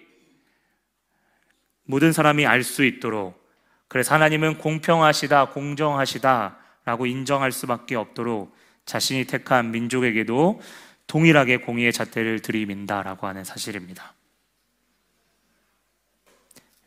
모든 1.84 2.12
사람이 2.12 2.46
알 2.46 2.62
수 2.62 2.84
있도록 2.84 3.40
그래서 3.88 4.14
하나님은 4.14 4.58
공평하시다, 4.58 5.50
공정하시다라고 5.50 7.06
인정할 7.06 7.52
수밖에 7.52 7.94
없도록 7.94 8.56
자신이 8.86 9.26
택한 9.26 9.70
민족에게도 9.70 10.60
동일하게 11.06 11.58
공의의 11.58 11.92
잣대를 11.92 12.40
들이민다라고 12.40 13.26
하는 13.26 13.44
사실입니다. 13.44 14.14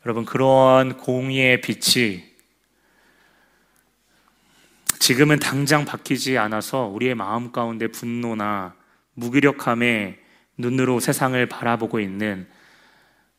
여러분, 0.05 0.25
그런 0.25 0.97
공의의 0.97 1.61
빛이 1.61 2.35
지금은 4.99 5.39
당장 5.39 5.85
바뀌지 5.85 6.37
않아서 6.37 6.85
우리의 6.87 7.15
마음 7.15 7.51
가운데 7.51 7.87
분노나 7.87 8.75
무기력함의 9.13 10.19
눈으로 10.57 10.99
세상을 10.99 11.43
바라보고 11.47 11.99
있는 11.99 12.47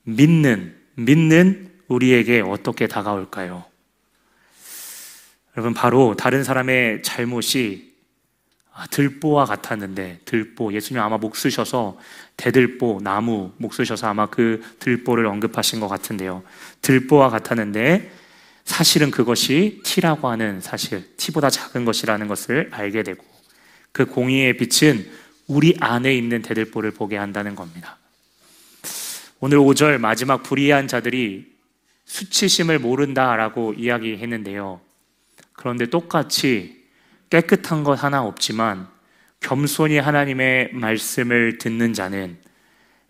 믿는, 0.02 0.76
믿는 0.94 1.72
우리에게 1.88 2.40
어떻게 2.40 2.86
다가올까요? 2.86 3.64
여러분, 5.56 5.74
바로 5.74 6.14
다른 6.14 6.44
사람의 6.44 7.02
잘못이 7.02 7.85
아, 7.85 7.85
들보와 8.90 9.46
같았는데, 9.46 10.20
들보, 10.24 10.72
예수님 10.72 11.02
아마 11.02 11.16
목 11.16 11.36
쓰셔서 11.36 11.98
대들보, 12.36 13.00
나무 13.02 13.52
목 13.56 13.72
쓰셔서 13.72 14.08
아마 14.08 14.26
그 14.26 14.62
들보를 14.80 15.26
언급하신 15.26 15.80
것 15.80 15.88
같은데요. 15.88 16.42
들보와 16.82 17.30
같았는데, 17.30 18.12
사실은 18.64 19.10
그것이 19.10 19.80
티라고 19.84 20.28
하는 20.28 20.60
사실, 20.60 21.16
티보다 21.16 21.48
작은 21.48 21.84
것이라는 21.84 22.28
것을 22.28 22.68
알게 22.72 23.02
되고, 23.02 23.24
그 23.92 24.04
공의의 24.04 24.56
빛은 24.58 25.10
우리 25.46 25.74
안에 25.80 26.14
있는 26.14 26.42
대들보를 26.42 26.90
보게 26.90 27.16
한다는 27.16 27.54
겁니다. 27.54 27.96
오늘 29.40 29.58
5절 29.58 29.98
마지막 29.98 30.42
불의한 30.42 30.88
자들이 30.88 31.54
수치심을 32.04 32.78
모른다라고 32.78 33.74
이야기했는데요. 33.74 34.80
그런데 35.52 35.86
똑같이 35.86 36.75
깨끗한 37.30 37.84
것 37.84 38.02
하나 38.02 38.22
없지만 38.22 38.88
겸손히 39.40 39.98
하나님의 39.98 40.70
말씀을 40.72 41.58
듣는 41.58 41.92
자는 41.92 42.36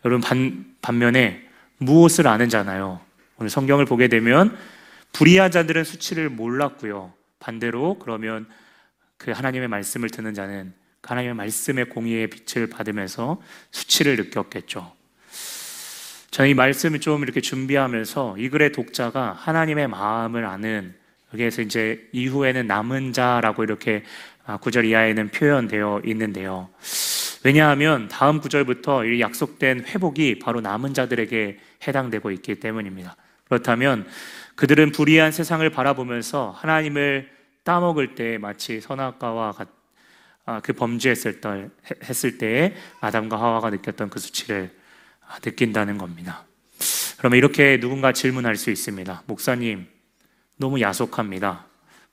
여러분 0.05 0.21
반, 0.21 0.75
반면에 0.83 1.47
무엇을 1.79 2.27
아는 2.27 2.49
자나요? 2.49 3.01
오늘 3.39 3.51
성경을 3.51 3.85
보게 3.85 4.09
되면 4.09 4.57
불의한 5.13 5.51
자들은 5.51 5.85
수치를 5.85 6.29
몰랐고요. 6.31 7.13
반대로 7.39 7.99
그러면 7.99 8.47
그 9.17 9.31
하나님의 9.31 9.69
말씀을 9.69 10.11
듣는 10.11 10.35
자는 10.35 10.73
그 11.01 11.09
하나님의 11.09 11.35
말씀의 11.35 11.87
공의의 11.87 12.29
빛을 12.29 12.69
받으면서 12.69 13.41
수치를 13.71 14.17
느꼈겠죠. 14.17 14.93
저는 16.31 16.51
이 16.51 16.55
말씀을 16.55 17.01
좀 17.01 17.23
이렇게 17.23 17.41
준비하면서 17.41 18.37
이 18.39 18.49
글의 18.49 18.73
독자가 18.73 19.33
하나님의 19.33 19.89
마음을 19.89 20.45
아는 20.45 20.95
여기에서 21.37 21.63
이제 21.63 22.09
이후에는 22.13 22.67
남은 22.67 23.13
자라고 23.13 23.63
이렇게 23.63 24.03
아, 24.47 24.57
구절 24.57 24.85
이하에는 24.87 25.31
표현되어 25.31 26.03
있는데요. 26.05 26.69
왜냐하면 27.45 28.09
다음 28.09 28.41
구절부터 28.41 29.05
이 29.05 29.21
약속된 29.21 29.85
회복이 29.87 30.39
바로 30.39 30.61
남은 30.61 30.95
자들에게 30.95 31.59
해당되고 31.87 32.31
있기 32.33 32.57
때문입니다. 32.57 33.17
그렇다면 33.45 34.07
그들은 34.57 34.93
불의한 34.93 35.31
세상을 35.31 35.69
바라보면서 35.71 36.51
하나님을 36.57 37.31
따먹을 37.65 38.15
때 38.15 38.39
마치 38.39 38.81
선악과와 38.81 39.53
같, 39.53 39.69
아, 40.47 40.61
그 40.61 40.73
범죄했을 40.73 41.41
때, 41.41 41.69
했을 42.05 42.39
때에 42.39 42.75
아담과 43.01 43.39
하와가 43.39 43.71
느꼈던 43.71 44.11
그 44.11 44.19
수치를 44.19 44.71
아, 45.29 45.39
느낀다는 45.41 45.99
겁니다. 45.99 46.45
그러면 47.19 47.39
이렇게 47.39 47.79
누군가 47.81 48.13
질문할 48.13 48.57
수 48.57 48.71
있습니다. 48.71 49.23
목사님, 49.27 49.87
너무 50.57 50.81
야속합니다. 50.81 51.67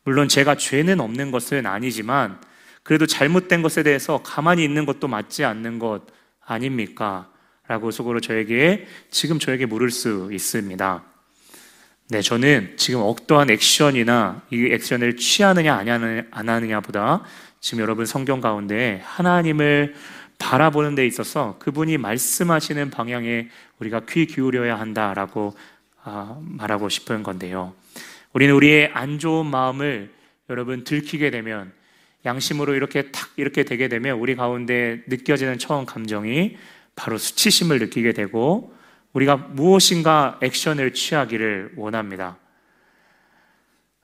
물론 0.04 0.28
제가 0.28 0.56
죄는 0.56 1.00
없는 1.00 1.32
것은 1.32 1.66
아니지만 1.66 2.40
그래도 2.84 3.06
잘못된 3.06 3.62
것에 3.62 3.84
대해서 3.84 4.22
가만히 4.22 4.64
있는 4.64 4.86
것도 4.86 5.08
맞지 5.08 5.46
않는 5.46 5.80
것 5.80 6.02
아닙니까? 6.46 7.30
라고 7.68 7.92
속으로 7.92 8.20
저에게 8.20 8.86
지금 9.10 9.40
저에게 9.40 9.66
물을 9.66 9.90
수 9.90 10.30
있습니다. 10.32 11.04
네, 12.10 12.22
저는 12.22 12.74
지금 12.76 13.02
어떠한 13.02 13.50
액션이나 13.50 14.42
이 14.52 14.68
액션을 14.72 15.16
취하느냐 15.16 15.76
안 16.32 16.50
하느냐보다 16.50 17.24
지금 17.62 17.82
여러분 17.82 18.06
성경 18.06 18.42
가운데 18.42 19.02
하나님을 19.06 19.96
바라보는 20.38 20.96
데 20.96 21.08
있어서 21.08 21.58
그분이 21.60 21.98
말씀하시는 21.98 22.90
방향에 22.90 23.48
우리가 23.80 24.02
귀 24.10 24.26
기울여야 24.26 24.78
한다라고 24.78 25.56
아, 26.04 26.38
말하고 26.42 26.90
싶은 26.90 27.24
건데요. 27.24 27.74
우리는 28.34 28.54
우리의 28.56 28.92
안 28.94 29.20
좋은 29.20 29.46
마음을 29.46 30.12
여러분 30.50 30.84
들키게 30.84 31.32
되면 31.32 31.72
양심으로 32.26 32.76
이렇게 32.76 33.12
탁 33.12 33.30
이렇게 33.38 33.64
되게 33.64 33.88
되면 33.88 34.18
우리 34.18 34.36
가운데 34.36 35.04
느껴지는 35.08 35.58
처음 35.60 35.86
감정이 35.86 36.58
바로 36.96 37.18
수치심을 37.18 37.80
느끼게 37.80 38.14
되고 38.14 38.74
우리가 39.14 39.36
무엇인가 39.38 40.40
액션을 40.42 40.94
취하기를 40.94 41.74
원합니다. 41.76 42.38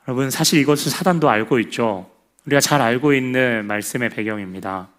여러분 0.07 0.29
사실 0.29 0.59
이것을 0.59 0.91
사단도 0.91 1.29
알고 1.29 1.59
있죠. 1.59 2.11
우리가 2.45 2.59
잘 2.59 2.81
알고 2.81 3.13
있는 3.13 3.65
말씀의 3.65 4.09
배경입니다. 4.09 4.89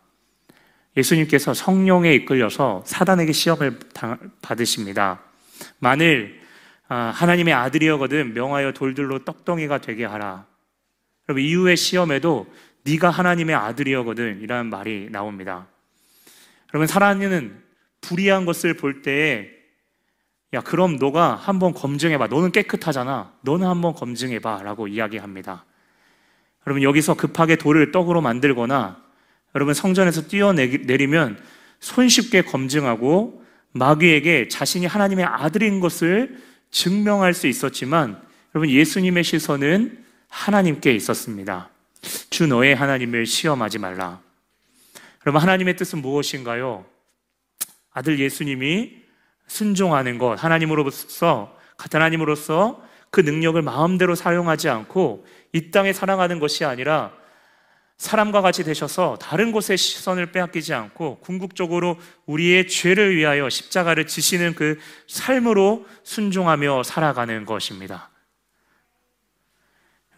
예수님께서 0.97 1.55
성령에 1.55 2.13
이끌려서 2.15 2.83
사단에게 2.87 3.33
시험을 3.33 3.79
받으십니다. 4.43 5.21
만일 5.79 6.37
아, 6.37 6.40
하나님의 6.95 7.55
아들이어거든 7.55 8.35
명하여 8.35 8.73
돌들로 8.73 9.25
떡덩이가 9.25 9.79
되게 9.79 10.05
하라. 10.05 10.47
여러분 11.29 11.45
이후의 11.45 11.77
시험에도 11.77 12.53
네가 12.85 13.11
하나님의 13.11 13.55
아들이어거든 13.55 14.41
이라는 14.41 14.71
말이 14.71 15.09
나옵니다. 15.11 15.69
여러분 16.75 16.87
사람은 16.87 17.63
불의한 18.01 18.45
것을 18.45 18.75
볼 18.75 19.03
때에 19.03 19.51
야 20.53 20.61
그럼 20.63 20.97
너가 20.97 21.37
한번 21.37 21.75
검증해봐. 21.75 22.27
너는 22.27 22.51
깨끗하잖아. 22.51 23.35
너는 23.43 23.69
한번 23.69 23.95
검증해봐라고 23.95 24.89
이야기합니다. 24.89 25.65
여러분 26.67 26.83
여기서 26.83 27.15
급하게 27.15 27.55
돌을 27.55 27.93
떡으로 27.93 28.21
만들거나 28.21 29.01
여러분 29.55 29.75
성전에서 29.75 30.23
뛰어내리면 30.27 31.41
손쉽게 31.79 32.43
검증하고 32.43 33.45
마귀에게 33.73 34.49
자신이 34.49 34.87
하나님의 34.87 35.25
아들인 35.25 35.79
것을 35.79 36.50
증명할 36.71 37.35
수 37.35 37.47
있었지만 37.47 38.21
여러분 38.55 38.71
예수님의 38.71 39.25
시선은 39.25 40.05
하나님께 40.29 40.93
있었습니다. 40.95 41.71
주 42.31 42.47
너의 42.47 42.75
하나님을 42.75 43.27
시험하지 43.27 43.79
말라. 43.79 44.21
여러분 45.27 45.43
하나님의 45.43 45.77
뜻은 45.77 46.01
무엇인가요? 46.01 46.87
아들 47.93 48.19
예수님이 48.19 48.97
순종하는 49.47 50.19
것, 50.19 50.43
하나님으로서 50.43 51.57
하나님으로서 51.77 52.83
그 53.11 53.21
능력을 53.21 53.61
마음대로 53.63 54.15
사용하지 54.15 54.69
않고 54.69 55.27
이 55.53 55.71
땅에 55.71 55.93
살아가는 55.93 56.39
것이 56.39 56.65
아니라 56.65 57.13
사람과 58.01 58.41
같이 58.41 58.65
되셔서 58.65 59.19
다른 59.21 59.53
곳에 59.53 59.77
시선을 59.77 60.33
빼앗기지 60.33 60.73
않고 60.73 61.19
궁극적으로 61.19 62.01
우리의 62.25 62.67
죄를 62.67 63.15
위하여 63.15 63.51
십자가를 63.51 64.07
지시는 64.07 64.55
그 64.55 64.79
삶으로 65.07 65.87
순종하며 66.03 66.83
살아가는 66.83 67.45
것입니다. 67.45 68.09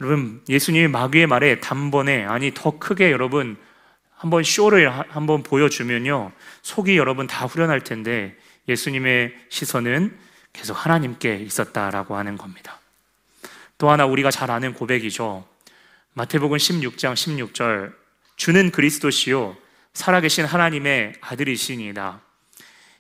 여러분, 0.01 0.45
예수님이 0.49 0.87
마귀의 0.87 1.27
말에 1.27 1.59
단번에, 1.59 2.25
아니, 2.25 2.53
더 2.55 2.79
크게 2.79 3.11
여러분, 3.11 3.57
한번 4.15 4.45
쇼를 4.45 4.89
한번 4.89 5.43
보여주면요. 5.43 6.31
속이 6.63 6.97
여러분 6.97 7.27
다 7.27 7.47
후련할 7.47 7.83
텐데, 7.83 8.37
예수님의 8.69 9.35
시선은 9.49 10.17
계속 10.53 10.75
하나님께 10.75 11.35
있었다라고 11.35 12.17
하는 12.17 12.37
겁니다. 12.37 12.79
또 13.77 13.91
하나 13.91 14.07
우리가 14.07 14.31
잘 14.31 14.53
아는 14.53 14.73
고백이죠. 14.73 15.52
마태복음 16.15 16.59
16장 16.59 17.15
16절 17.15 17.95
주는 18.37 18.71
그리스도시요 18.71 19.57
살아계신 19.95 20.45
하나님의 20.45 21.15
아들이시니이다. 21.23 22.21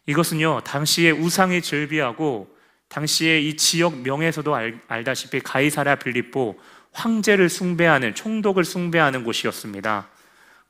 이것은요 0.07 0.63
당시의 0.65 1.13
우상이 1.13 1.61
즐비하고 1.61 2.49
당시의 2.89 3.47
이 3.47 3.57
지역 3.59 3.99
명에서도 3.99 4.55
알, 4.55 4.81
알다시피 4.89 5.41
가이사랴 5.41 5.97
빌립보 5.97 6.59
황제를 6.93 7.51
숭배하는 7.51 8.15
총독을 8.15 8.65
숭배하는 8.65 9.25
곳이었습니다. 9.25 10.09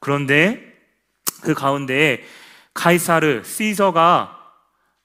그런데 0.00 0.81
그 1.42 1.55
가운데 1.55 2.24
가이사르 2.74 3.44
시저가 3.44 4.38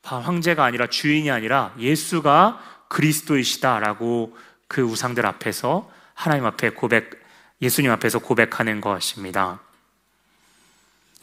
황제가 0.02 0.64
아니라 0.64 0.88
주인이 0.88 1.30
아니라 1.30 1.76
예수가 1.78 2.86
그리스도이시다라고 2.90 4.36
그 4.68 4.82
우상들 4.82 5.24
앞에서 5.24 5.92
하나님 6.16 6.46
앞에 6.46 6.72
고백, 6.72 7.27
예수님 7.62 7.92
앞에서 7.92 8.20
고백하는 8.20 8.82
것입니다. 8.82 9.60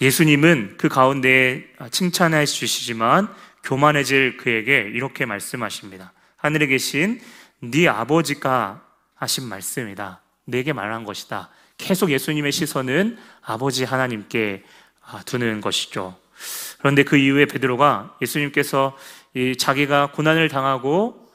예수님은 0.01 0.75
그 0.79 0.88
가운데 0.88 1.73
칭찬해 1.90 2.44
주시지만 2.47 3.33
교만해질 3.62 4.37
그에게 4.37 4.81
이렇게 4.92 5.25
말씀하십니다. 5.25 6.12
하늘에 6.37 6.66
계신 6.66 7.20
네 7.61 7.88
아버지가 7.88 8.83
하신 9.14 9.49
말씀이다. 9.49 10.20
내게 10.44 10.73
말한 10.73 11.05
것이다. 11.05 11.49
계속 11.79 12.11
예수님의 12.11 12.53
시선은 12.53 13.18
아버지 13.42 13.85
하나님께 13.85 14.64
아, 15.07 15.23
두는 15.25 15.61
것이죠. 15.61 16.16
그런데 16.79 17.05
그 17.05 17.16
이후에 17.16 17.47
베드로가 17.47 18.16
예수님께서 18.20 18.97
자기가 19.59 20.12
고난을 20.12 20.49
당하고 20.49 21.29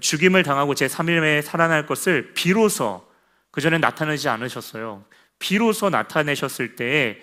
죽임을 0.00 0.42
당하고 0.42 0.74
제 0.74 0.86
3일에 0.86 1.42
살아날 1.42 1.86
것을 1.86 2.32
비로소 2.34 3.06
그전에 3.52 3.78
나타내지 3.78 4.28
않으셨어요. 4.28 5.04
비로소 5.38 5.90
나타내셨을 5.90 6.74
때에 6.74 7.18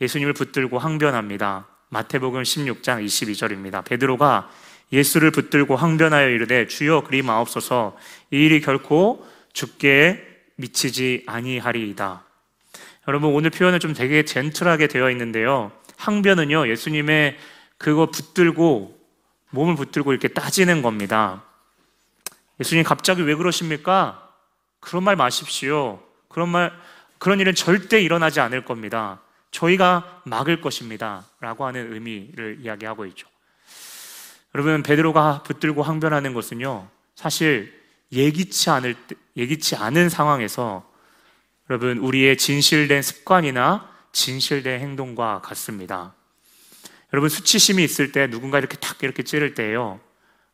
예수님을 0.00 0.34
붙들고 0.34 0.78
항변합니다. 0.78 1.66
마태복음 1.88 2.42
16장 2.42 3.04
22절입니다. 3.04 3.84
베드로가 3.84 4.50
예수를 4.92 5.30
붙들고 5.30 5.76
항변하여 5.76 6.28
이르되 6.28 6.66
주여 6.66 7.02
그리 7.02 7.22
마옵소서 7.22 7.96
이 8.30 8.36
일이 8.36 8.60
결코 8.60 9.26
죽게 9.52 10.26
미치지 10.56 11.24
아니하리이다. 11.26 12.24
여러분 13.08 13.32
오늘 13.32 13.50
표현은 13.50 13.80
좀 13.80 13.94
되게 13.94 14.24
젠틀하게 14.24 14.86
되어 14.86 15.10
있는데요. 15.10 15.72
항변은요 15.96 16.68
예수님의 16.68 17.38
그거 17.78 18.06
붙들고 18.10 18.98
몸을 19.50 19.76
붙들고 19.76 20.12
이렇게 20.12 20.28
따지는 20.28 20.82
겁니다. 20.82 21.44
예수님 22.60 22.84
갑자기 22.84 23.22
왜 23.22 23.34
그러십니까? 23.34 24.29
그런 24.80 25.04
말 25.04 25.16
마십시오. 25.16 26.02
그런 26.28 26.48
말 26.48 26.72
그런 27.18 27.38
일은 27.38 27.54
절대 27.54 28.00
일어나지 28.00 28.40
않을 28.40 28.64
겁니다. 28.64 29.20
저희가 29.50 30.22
막을 30.24 30.60
것입니다. 30.60 31.26
라고 31.40 31.66
하는 31.66 31.92
의미를 31.92 32.58
이야기하고 32.62 33.04
있죠. 33.06 33.28
여러분, 34.54 34.82
베드로가 34.82 35.42
붙들고 35.42 35.82
항변하는 35.82 36.34
것은요, 36.34 36.88
사실 37.14 37.78
예기치 38.10 38.70
않을, 38.70 38.96
예기치 39.36 39.76
않은 39.76 40.08
상황에서 40.08 40.88
여러분, 41.68 41.98
우리의 41.98 42.36
진실된 42.36 43.02
습관이나 43.02 43.88
진실된 44.12 44.80
행동과 44.80 45.42
같습니다. 45.42 46.14
여러분, 47.12 47.28
수치심이 47.28 47.84
있을 47.84 48.12
때 48.12 48.28
누군가 48.28 48.58
이렇게 48.58 48.76
탁 48.78 49.02
이렇게 49.02 49.22
찌를 49.22 49.54
때요, 49.54 50.00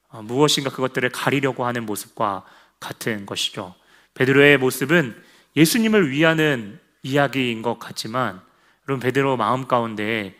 어, 0.08 0.22
무엇인가 0.22 0.70
그것들을 0.70 1.08
가리려고 1.10 1.64
하는 1.64 1.86
모습과 1.86 2.44
같은 2.80 3.24
것이죠. 3.24 3.74
베드로의 4.16 4.58
모습은 4.58 5.14
예수님을 5.56 6.10
위하는 6.10 6.78
이야기인 7.02 7.62
것 7.62 7.78
같지만 7.78 8.40
여러분 8.88 9.00
베드로 9.00 9.36
마음 9.36 9.66
가운데 9.66 10.34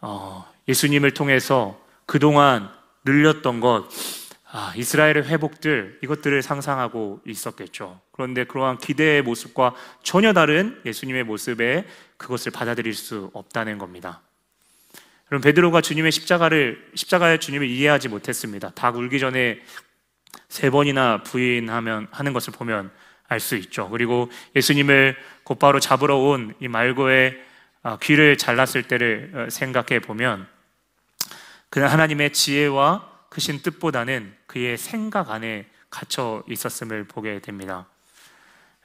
어, 0.00 0.50
예수님을 0.68 1.12
통해서 1.12 1.80
그동안 2.06 2.70
늘렸던 3.04 3.60
것 3.60 3.88
아, 4.52 4.72
이스라엘의 4.76 5.28
회복들 5.28 6.00
이것들을 6.02 6.42
상상하고 6.42 7.20
있었겠죠. 7.26 8.00
그런데 8.10 8.44
그러한 8.44 8.78
기대의 8.78 9.22
모습과 9.22 9.74
전혀 10.02 10.32
다른 10.32 10.80
예수님의 10.84 11.22
모습에 11.24 11.86
그것을 12.16 12.50
받아들일 12.50 12.94
수 12.94 13.30
없다는 13.32 13.78
겁니다. 13.78 14.22
그럼 15.26 15.40
베드로가 15.40 15.80
주님의 15.80 16.10
십자가를 16.10 16.90
십자가의 16.94 17.38
주님을 17.38 17.68
이해하지 17.68 18.08
못했습니다. 18.08 18.70
닭 18.70 18.96
울기 18.96 19.20
전에 19.20 19.60
세 20.50 20.68
번이나 20.68 21.22
부인하면 21.22 22.08
하는 22.10 22.34
것을 22.34 22.52
보면 22.52 22.90
알 23.28 23.38
수 23.40 23.56
있죠. 23.56 23.88
그리고 23.88 24.28
예수님을 24.56 25.16
곧바로 25.44 25.80
잡으러 25.80 26.16
온 26.16 26.54
이 26.60 26.68
말고의 26.68 27.40
아, 27.82 27.96
귀를 28.02 28.36
잘랐을 28.36 28.82
때를 28.82 29.32
어, 29.34 29.50
생각해 29.50 30.00
보면 30.00 30.46
그는 31.70 31.88
하나님의 31.88 32.32
지혜와 32.32 33.08
크신 33.30 33.62
뜻보다는 33.62 34.34
그의 34.46 34.76
생각 34.76 35.30
안에 35.30 35.66
갇혀 35.88 36.42
있었음을 36.48 37.04
보게 37.04 37.38
됩니다. 37.38 37.86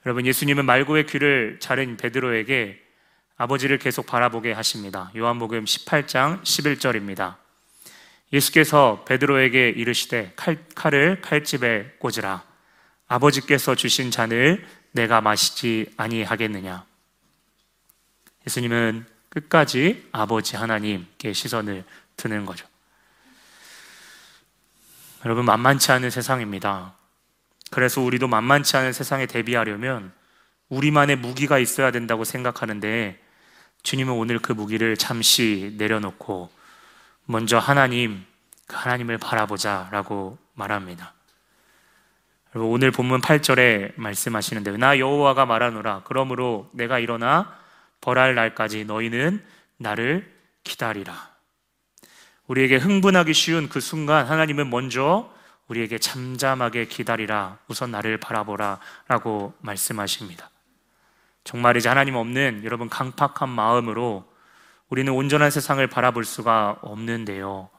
여러분 0.06 0.26
예수님은 0.26 0.66
말고의 0.66 1.08
귀를 1.08 1.58
자른 1.60 1.98
베드로에게 1.98 2.82
아버지를 3.38 3.80
계속 3.80 4.06
바라보게 4.06 4.54
하십니다. 4.54 5.12
요한복음 5.18 5.66
18장 5.66 6.44
11절입니다. 6.44 7.45
예수께서 8.34 9.04
베드로에게 9.08 9.70
이르시되 9.70 10.34
칼, 10.36 10.58
칼을 10.76 11.22
칼집에 11.22 11.96
꽂으라. 12.00 12.44
아버지께서 13.08 13.76
주신 13.76 14.12
잔을 14.12 14.66
내가 14.92 15.22
마시지 15.22 15.92
아니하겠느냐. 15.98 16.86
예수님은 18.48 19.06
끝까지 19.30 20.08
아버지 20.12 20.56
하나님께 20.56 21.34
시선을 21.34 21.84
드는 22.18 22.46
거죠. 22.46 22.66
여러분, 25.26 25.46
만만치 25.46 25.92
않은 25.92 26.10
세상입니다. 26.10 26.96
그래서 27.72 28.02
우리도 28.02 28.28
만만치 28.28 28.78
않은 28.78 28.94
세상에 28.94 29.26
대비하려면 29.26 30.14
우리만의 30.70 31.18
무기가 31.18 31.60
있어야 31.60 31.92
된다고 31.92 32.24
생각하는데 32.24 33.20
주님은 33.84 34.14
오늘 34.14 34.40
그 34.40 34.52
무기를 34.52 34.98
잠시 34.98 35.76
내려놓고 35.78 36.50
먼저 37.26 37.58
하나님, 37.58 38.26
그 38.68 38.76
하나님을 38.76 39.18
바라보자 39.18 39.90
라고 39.92 40.38
말합니다. 40.54 41.14
오늘 42.54 42.92
본문 42.92 43.22
8절에 43.22 43.94
말씀하시는데 43.98 44.78
나 44.78 44.98
여호와가 44.98 45.46
말하노라 45.46 46.04
그러므로 46.06 46.70
내가 46.72 47.00
일어나 47.00 47.54
벌할 48.00 48.34
날까지 48.36 48.86
너희는 48.86 49.44
나를 49.78 50.32
기다리라. 50.64 51.36
우리에게 52.48 52.78
흥분하기 52.78 53.34
쉬운 53.34 53.68
그 53.68 53.82
순간 53.82 54.26
하나님은 54.28 54.70
먼저 54.70 55.34
우리에게 55.68 55.98
잠잠하게 55.98 56.86
기다리라. 56.86 57.58
우선 57.68 57.92
나를 57.92 58.18
바라보라. 58.18 58.80
라고 59.08 59.54
말씀하십니다. 59.62 60.50
정말이지 61.44 61.88
하나님 61.88 62.16
없는 62.16 62.62
여러분 62.64 62.88
강팍한 62.88 63.50
마음으로 63.50 64.26
우리는 64.90 65.12
온전한 65.12 65.52
세상을 65.52 65.86
바라볼 65.88 66.26
수가 66.26 66.80
없는데요. 66.82 67.70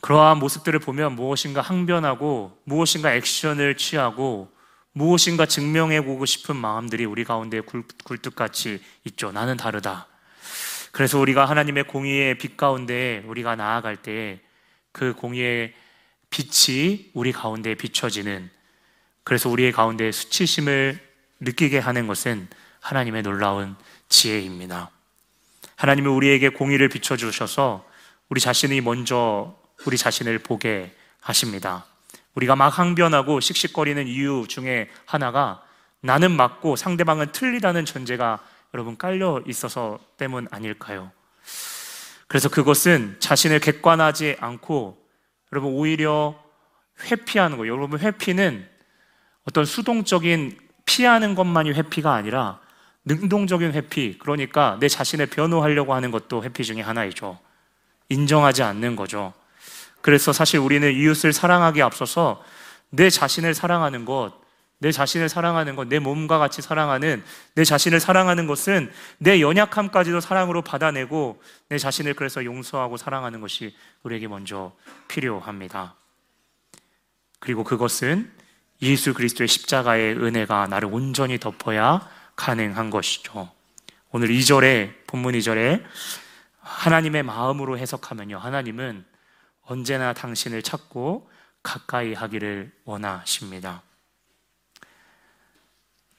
그러한 0.00 0.38
모습들을 0.38 0.78
보면 0.80 1.14
무엇인가 1.14 1.60
항변하고 1.60 2.58
무엇인가 2.64 3.14
액션을 3.14 3.76
취하고 3.76 4.50
무엇인가 4.92 5.46
증명해 5.46 6.04
보고 6.04 6.24
싶은 6.26 6.56
마음들이 6.56 7.04
우리 7.04 7.24
가운데 7.24 7.60
굴뚝같이 7.60 8.82
있죠. 9.04 9.32
나는 9.32 9.56
다르다. 9.56 10.06
그래서 10.92 11.18
우리가 11.18 11.44
하나님의 11.44 11.84
공의의 11.84 12.38
빛 12.38 12.56
가운데 12.56 13.22
우리가 13.26 13.56
나아갈 13.56 13.96
때 13.96 14.46
그 14.96 15.12
공의의 15.12 15.74
빛이 16.30 17.10
우리 17.12 17.30
가운데 17.30 17.74
비춰지는 17.74 18.48
그래서 19.24 19.50
우리의 19.50 19.70
가운데 19.70 20.10
수치심을 20.10 20.98
느끼게 21.40 21.78
하는 21.78 22.06
것은 22.06 22.48
하나님의 22.80 23.22
놀라운 23.22 23.76
지혜입니다. 24.08 24.90
하나님은 25.76 26.10
우리에게 26.10 26.48
공의를 26.48 26.88
비춰주셔서 26.88 27.86
우리 28.28 28.40
자신이 28.40 28.80
먼저 28.80 29.56
우리 29.86 29.96
자신을 29.96 30.38
보게 30.40 30.94
하십니다. 31.20 31.84
우리가 32.34 32.56
막 32.56 32.68
항변하고 32.78 33.40
씩씩거리는 33.40 34.06
이유 34.06 34.46
중에 34.48 34.90
하나가 35.04 35.62
나는 36.00 36.32
맞고 36.32 36.76
상대방은 36.76 37.32
틀리다는 37.32 37.84
전제가 37.84 38.40
여러분 38.74 38.96
깔려 38.96 39.42
있어서 39.46 39.98
때문 40.16 40.48
아닐까요? 40.50 41.10
그래서 42.28 42.48
그것은 42.48 43.16
자신을 43.20 43.60
객관하지 43.60 44.36
않고 44.40 44.98
여러분 45.52 45.72
오히려 45.72 46.42
회피하는 47.04 47.56
거예요. 47.58 47.74
여러분 47.74 48.00
회피는 48.00 48.68
어떤 49.44 49.64
수동적인 49.64 50.58
피하는 50.84 51.34
것만이 51.34 51.72
회피가 51.72 52.12
아니라 52.12 52.60
능동적인 53.06 53.72
회피, 53.72 54.18
그러니까 54.18 54.76
내 54.80 54.88
자신을 54.88 55.26
변호하려고 55.26 55.94
하는 55.94 56.10
것도 56.10 56.42
회피 56.42 56.64
중에 56.64 56.80
하나이죠. 56.80 57.38
인정하지 58.08 58.62
않는 58.62 58.96
거죠. 58.96 59.32
그래서 60.00 60.32
사실 60.32 60.58
우리는 60.58 60.92
이웃을 60.92 61.32
사랑하기 61.32 61.82
앞서서 61.82 62.42
내 62.90 63.08
자신을 63.08 63.54
사랑하는 63.54 64.04
것, 64.04 64.32
내 64.78 64.92
자신을 64.92 65.28
사랑하는 65.28 65.76
것, 65.76 65.88
내 65.88 65.98
몸과 66.00 66.38
같이 66.38 66.60
사랑하는 66.62 67.24
내 67.54 67.64
자신을 67.64 68.00
사랑하는 68.00 68.46
것은 68.46 68.92
내 69.18 69.40
연약함까지도 69.40 70.20
사랑으로 70.20 70.62
받아내고 70.62 71.40
내 71.68 71.78
자신을 71.78 72.14
그래서 72.14 72.44
용서하고 72.44 72.96
사랑하는 72.96 73.40
것이 73.40 73.74
우리에게 74.02 74.28
먼저 74.28 74.72
필요합니다. 75.08 75.94
그리고 77.38 77.64
그것은 77.64 78.30
예수 78.82 79.14
그리스도의 79.14 79.48
십자가의 79.48 80.16
은혜가 80.16 80.66
나를 80.66 80.88
온전히 80.92 81.38
덮어야 81.38 82.06
가능한 82.36 82.90
것이죠. 82.90 83.50
오늘 84.10 84.28
2절에, 84.28 85.06
본문 85.06 85.34
2절에 85.34 85.82
하나님의 86.60 87.22
마음으로 87.22 87.78
해석하면요. 87.78 88.38
하나님은 88.38 89.04
언제나 89.62 90.12
당신을 90.12 90.62
찾고 90.62 91.28
가까이 91.62 92.14
하기를 92.14 92.72
원하십니다. 92.84 93.82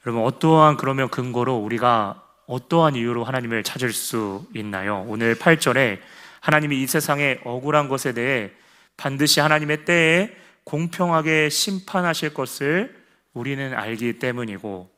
여러분, 0.04 0.24
어떠한 0.24 0.76
그러면 0.76 1.08
근거로 1.08 1.56
우리가 1.56 2.22
어떠한 2.46 2.96
이유로 2.96 3.24
하나님을 3.24 3.62
찾을 3.62 3.92
수 3.92 4.46
있나요? 4.54 5.04
오늘 5.06 5.34
8절에 5.34 6.00
하나님이 6.40 6.82
이 6.82 6.86
세상의 6.86 7.40
억울한 7.44 7.88
것에 7.88 8.12
대해 8.12 8.50
반드시 8.96 9.40
하나님의 9.40 9.84
때에 9.84 10.36
공평하게 10.64 11.48
심판하실 11.48 12.34
것을 12.34 13.04
우리는 13.32 13.74
알기 13.74 14.18
때문이고 14.18 14.90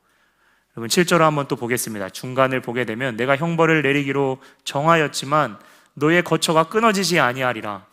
여러분 0.76 0.88
7절 0.88 1.18
한번 1.18 1.48
또 1.48 1.56
보겠습니다. 1.56 2.10
중간을 2.10 2.60
보게 2.60 2.84
되면 2.84 3.16
내가 3.16 3.36
형벌을 3.36 3.82
내리기로 3.82 4.40
정하였지만 4.64 5.58
너의 5.94 6.22
거처가 6.22 6.68
끊어지지 6.68 7.18
아니하리라. 7.18 7.86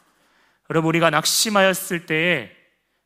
여러분 0.69 0.89
우리가 0.89 1.09
낙심하였을 1.09 2.05
때에 2.05 2.51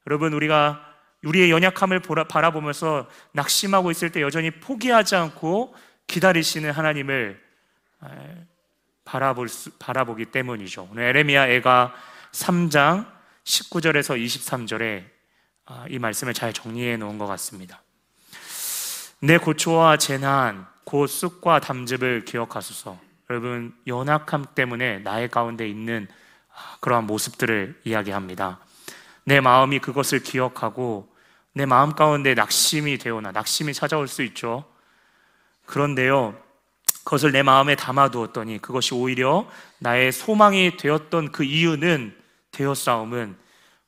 여러분 0.07 0.34
우리가 0.34 0.86
우리의 1.23 1.51
연약함을 1.51 2.01
바라보면서 2.27 3.07
낙심하고 3.34 3.91
있을 3.91 4.12
때 4.12 4.21
여전히 4.21 4.51
포기하지 4.51 5.15
않고 5.15 5.75
기다리시는 6.07 6.71
하나님을 6.71 7.39
바라볼 9.05 9.47
수, 9.47 9.71
바라보기 9.77 10.25
때문이죠. 10.25 10.89
오늘 10.91 11.03
에레미야 11.03 11.47
애가 11.47 11.93
3장 12.31 13.05
19절에서 13.43 14.19
23절에 14.21 15.05
아, 15.65 15.86
이 15.89 15.99
말씀을 15.99 16.34
잘 16.34 16.53
정리해 16.53 16.97
놓은 16.97 17.17
것 17.17 17.27
같습니다. 17.27 17.84
내 19.23 19.38
고초와 19.38 19.97
재난, 19.97 20.65
곧 20.84 21.05
쑥과 21.05 21.60
담즙을 21.60 22.25
기억하소서. 22.25 22.97
여러분, 23.29 23.71
연약함 23.86 24.45
때문에 24.55 24.97
나의 24.99 25.29
가운데 25.29 25.69
있는 25.69 26.07
아, 26.51 26.77
그러한 26.79 27.05
모습들을 27.05 27.81
이야기합니다. 27.84 28.60
내 29.23 29.39
마음이 29.39 29.77
그것을 29.77 30.23
기억하고 30.23 31.07
내 31.53 31.67
마음 31.67 31.93
가운데 31.93 32.34
낙심이 32.34 32.97
되어나 32.97 33.31
낙심이 33.31 33.75
찾아올 33.75 34.07
수 34.07 34.23
있죠. 34.23 34.65
그런데요, 35.67 36.36
그것을 37.03 37.31
내 37.31 37.43
마음에 37.43 37.75
담아두었더니 37.75 38.57
그것이 38.57 38.95
오히려 38.95 39.47
나의 39.77 40.12
소망이 40.12 40.77
되었던 40.77 41.31
그 41.31 41.43
이유는 41.43 42.17
되었사움은 42.51 43.38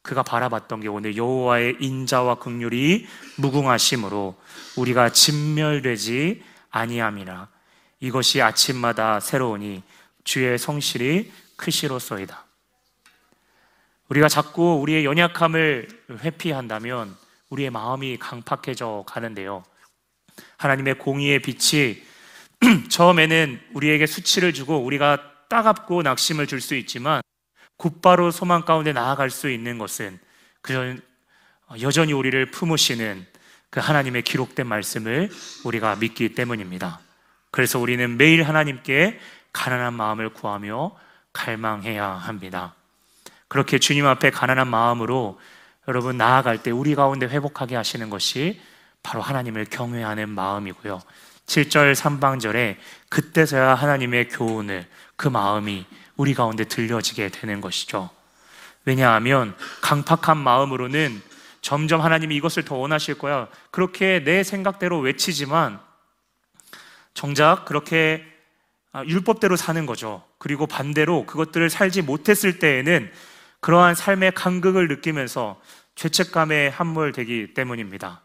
그가 0.03 0.21
바라봤던 0.21 0.81
게 0.81 0.89
오늘 0.89 1.15
여호와의 1.15 1.77
인자와 1.79 2.35
극률이 2.35 3.07
무궁하심으로 3.37 4.35
우리가 4.75 5.09
진멸되지 5.09 6.43
아니함이라 6.69 7.47
이것이 8.01 8.41
아침마다 8.41 9.21
새로우니 9.21 9.81
주의 10.25 10.57
성실이 10.57 11.31
크시로소이다. 11.55 12.45
우리가 14.09 14.27
자꾸 14.27 14.73
우리의 14.81 15.05
연약함을 15.05 15.87
회피한다면 16.19 17.15
우리의 17.49 17.69
마음이 17.69 18.17
강팍해져 18.17 19.05
가는데요. 19.07 19.63
하나님의 20.57 20.99
공의의 20.99 21.39
빛이 21.41 22.03
처음에는 22.89 23.61
우리에게 23.73 24.05
수치를 24.05 24.53
주고 24.53 24.77
우리가 24.83 25.47
따갑고 25.47 26.01
낙심을 26.03 26.47
줄 26.47 26.59
수 26.59 26.75
있지만 26.75 27.21
곧바로 27.83 28.31
소망 28.31 28.61
가운데 28.61 28.93
나아갈 28.93 29.29
수 29.29 29.49
있는 29.49 29.77
것은 29.77 30.17
그 30.61 31.01
여전히 31.81 32.13
우리를 32.13 32.45
품으시는 32.49 33.27
그 33.69 33.81
하나님의 33.81 34.21
기록된 34.21 34.65
말씀을 34.65 35.29
우리가 35.65 35.97
믿기 35.97 36.33
때문입니다. 36.33 37.01
그래서 37.51 37.79
우리는 37.79 38.15
매일 38.15 38.43
하나님께 38.43 39.19
가난한 39.51 39.95
마음을 39.95 40.29
구하며 40.29 40.97
갈망해야 41.33 42.07
합니다. 42.07 42.73
그렇게 43.49 43.79
주님 43.79 44.07
앞에 44.07 44.31
가난한 44.31 44.69
마음으로 44.69 45.37
여러분 45.89 46.15
나아갈 46.15 46.63
때 46.63 46.71
우리 46.71 46.95
가운데 46.95 47.25
회복하게 47.25 47.75
하시는 47.75 48.09
것이 48.09 48.61
바로 49.01 49.21
하나님을 49.21 49.65
경외하는 49.65 50.29
마음이고요. 50.29 51.01
7절 51.47 51.95
3방절에 51.95 52.77
그때서야 53.09 53.75
하나님의 53.75 54.29
교훈을 54.29 54.87
그 55.17 55.27
마음이 55.27 55.85
우리 56.15 56.33
가운데 56.33 56.63
들려지게 56.65 57.29
되는 57.29 57.61
것이죠. 57.61 58.09
왜냐하면 58.85 59.55
강팍한 59.81 60.37
마음으로는 60.37 61.21
점점 61.61 62.01
하나님이 62.01 62.35
이것을 62.35 62.65
더 62.65 62.75
원하실 62.75 63.17
거야. 63.17 63.47
그렇게 63.71 64.23
내 64.23 64.43
생각대로 64.43 64.99
외치지만 64.99 65.79
정작 67.13 67.65
그렇게 67.65 68.25
아, 68.91 69.03
율법대로 69.05 69.55
사는 69.55 69.85
거죠. 69.85 70.23
그리고 70.37 70.67
반대로 70.67 71.25
그것들을 71.25 71.69
살지 71.69 72.03
못했을 72.03 72.59
때에는 72.59 73.11
그러한 73.59 73.95
삶의 73.95 74.33
간극을 74.33 74.87
느끼면서 74.87 75.59
죄책감에 75.95 76.67
함몰되기 76.67 77.53
때문입니다. 77.55 78.21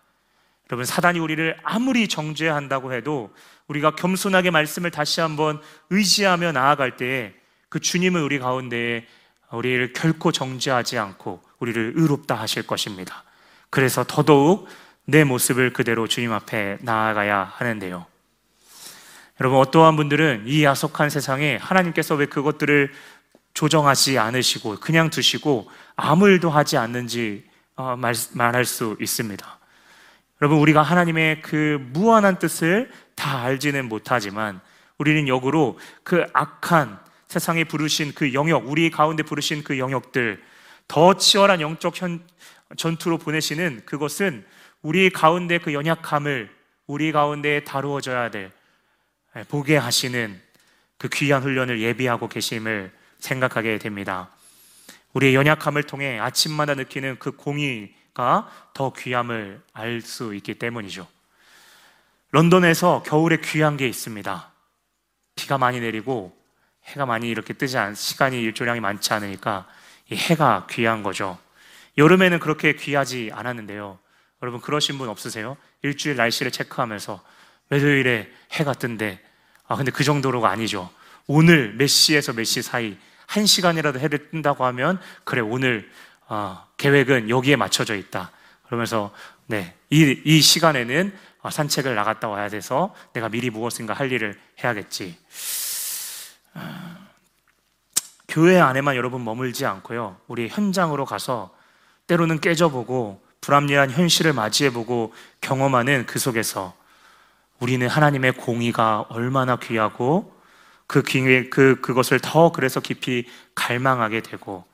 여러분, 0.70 0.84
사단이 0.84 1.20
우리를 1.20 1.56
아무리 1.62 2.08
정죄한다고 2.08 2.92
해도 2.92 3.34
우리가 3.68 3.92
겸손하게 3.92 4.50
말씀을 4.50 4.90
다시 4.90 5.20
한번 5.20 5.62
의지하며 5.88 6.52
나아갈 6.52 6.96
때에 6.96 7.32
그 7.68 7.80
주님은 7.80 8.22
우리 8.22 8.38
가운데에 8.38 9.06
우리를 9.52 9.92
결코 9.92 10.32
정죄하지 10.32 10.98
않고 10.98 11.42
우리를 11.58 11.92
의롭다 11.96 12.34
하실 12.34 12.66
것입니다. 12.66 13.24
그래서 13.70 14.04
더더욱 14.06 14.68
내 15.04 15.24
모습을 15.24 15.72
그대로 15.72 16.06
주님 16.06 16.32
앞에 16.32 16.78
나아가야 16.80 17.52
하는데요. 17.56 18.06
여러분, 19.40 19.58
어떠한 19.60 19.96
분들은 19.96 20.44
이 20.46 20.64
야속한 20.64 21.10
세상에 21.10 21.56
하나님께서 21.56 22.14
왜 22.16 22.26
그것들을 22.26 22.92
조정하지 23.54 24.18
않으시고 24.18 24.80
그냥 24.80 25.10
두시고 25.10 25.70
아무 25.96 26.28
일도 26.28 26.50
하지 26.50 26.76
않는지 26.76 27.44
어, 27.76 27.96
말, 27.96 28.14
말할 28.32 28.64
수 28.64 28.96
있습니다. 29.00 29.58
여러분, 30.42 30.58
우리가 30.58 30.82
하나님의 30.82 31.42
그 31.42 31.78
무한한 31.92 32.38
뜻을 32.38 32.90
다 33.14 33.42
알지는 33.42 33.88
못하지만 33.88 34.60
우리는 34.98 35.28
역으로 35.28 35.78
그 36.02 36.26
악한 36.32 36.98
세상에 37.28 37.64
부르신 37.64 38.14
그 38.14 38.32
영역, 38.32 38.68
우리 38.68 38.90
가운데 38.90 39.22
부르신 39.22 39.62
그 39.62 39.78
영역들, 39.78 40.42
더 40.88 41.14
치열한 41.14 41.60
영적 41.60 42.00
현, 42.00 42.26
전투로 42.76 43.18
보내시는 43.18 43.82
그것은 43.84 44.44
우리 44.82 45.10
가운데 45.10 45.58
그 45.58 45.74
연약함을 45.74 46.50
우리 46.86 47.12
가운데 47.12 47.64
다루어져야 47.64 48.30
될, 48.30 48.50
예, 49.36 49.44
보게 49.44 49.76
하시는 49.76 50.40
그 50.96 51.08
귀한 51.08 51.42
훈련을 51.42 51.80
예비하고 51.80 52.28
계심을 52.28 52.90
생각하게 53.18 53.78
됩니다. 53.78 54.30
우리의 55.12 55.34
연약함을 55.34 55.82
통해 55.84 56.18
아침마다 56.18 56.74
느끼는 56.74 57.18
그 57.18 57.32
공의가 57.32 58.50
더 58.72 58.92
귀함을 58.92 59.60
알 59.72 60.00
수 60.00 60.34
있기 60.34 60.54
때문이죠. 60.54 61.06
런던에서 62.30 63.02
겨울에 63.04 63.38
귀한 63.42 63.76
게 63.76 63.88
있습니다. 63.88 64.52
비가 65.34 65.58
많이 65.58 65.80
내리고 65.80 66.36
해가 66.88 67.06
많이 67.06 67.28
이렇게 67.28 67.54
뜨지 67.54 67.78
않, 67.78 67.94
시간이 67.94 68.40
일조량이 68.42 68.80
많지 68.80 69.12
않으니까 69.12 69.66
이 70.10 70.16
해가 70.16 70.66
귀한 70.70 71.02
거죠. 71.02 71.38
여름에는 71.96 72.38
그렇게 72.38 72.74
귀하지 72.74 73.30
않았는데요. 73.32 73.98
여러분 74.42 74.60
그러신 74.60 74.98
분 74.98 75.08
없으세요? 75.08 75.56
일주일 75.82 76.16
날씨를 76.16 76.52
체크하면서 76.52 77.22
매도일에 77.68 78.30
해가 78.52 78.72
뜬데 78.72 79.20
아 79.66 79.76
근데 79.76 79.90
그 79.90 80.04
정도로가 80.04 80.48
아니죠. 80.48 80.90
오늘 81.26 81.74
몇 81.74 81.86
시에서 81.88 82.32
몇 82.32 82.44
시 82.44 82.62
사이 82.62 82.96
한 83.26 83.44
시간이라도 83.44 84.00
해를 84.00 84.30
뜬다고 84.30 84.64
하면 84.64 84.98
그래 85.24 85.42
오늘 85.42 85.90
어, 86.28 86.66
계획은 86.78 87.28
여기에 87.28 87.56
맞춰져 87.56 87.94
있다. 87.94 88.32
그러면서 88.66 89.12
네, 89.46 89.74
이, 89.90 90.20
이 90.24 90.40
시간에는 90.40 91.14
어, 91.42 91.50
산책을 91.50 91.94
나갔다 91.94 92.28
와야 92.28 92.48
돼서 92.48 92.94
내가 93.12 93.28
미리 93.28 93.50
무엇인가 93.50 93.92
할 93.92 94.10
일을 94.12 94.38
해야겠지. 94.62 95.18
어, 96.58 96.98
교회 98.28 98.58
안에만 98.60 98.96
여러분 98.96 99.24
머물지 99.24 99.64
않고요. 99.64 100.16
우리 100.26 100.48
현장으로 100.48 101.04
가서 101.04 101.54
때로는 102.06 102.40
깨져보고 102.40 103.22
불합리한 103.40 103.90
현실을 103.90 104.32
맞이해보고 104.32 105.14
경험하는 105.40 106.06
그 106.06 106.18
속에서 106.18 106.74
우리는 107.60 107.86
하나님의 107.88 108.32
공의가 108.32 109.06
얼마나 109.08 109.56
귀하고 109.56 110.36
그, 110.86 111.02
그, 111.02 111.80
그것을 111.80 112.18
더 112.20 112.50
그래서 112.50 112.80
깊이 112.80 113.26
갈망하게 113.54 114.22
되고 114.22 114.64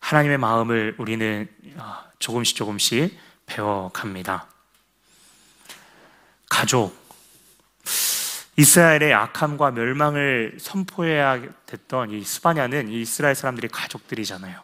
하나님의 0.00 0.38
마음을 0.38 0.96
우리는 0.98 1.48
아, 1.78 2.04
조금씩 2.18 2.56
조금씩 2.56 3.16
배워갑니다. 3.46 4.46
가족. 6.48 6.99
이스라엘의 8.60 9.14
악함과 9.14 9.70
멸망을 9.70 10.58
선포해야 10.60 11.40
됐던 11.64 12.10
이 12.10 12.22
스바냐는 12.22 12.90
이 12.90 13.00
이스라엘 13.00 13.34
사람들이 13.34 13.68
가족들이잖아요. 13.68 14.60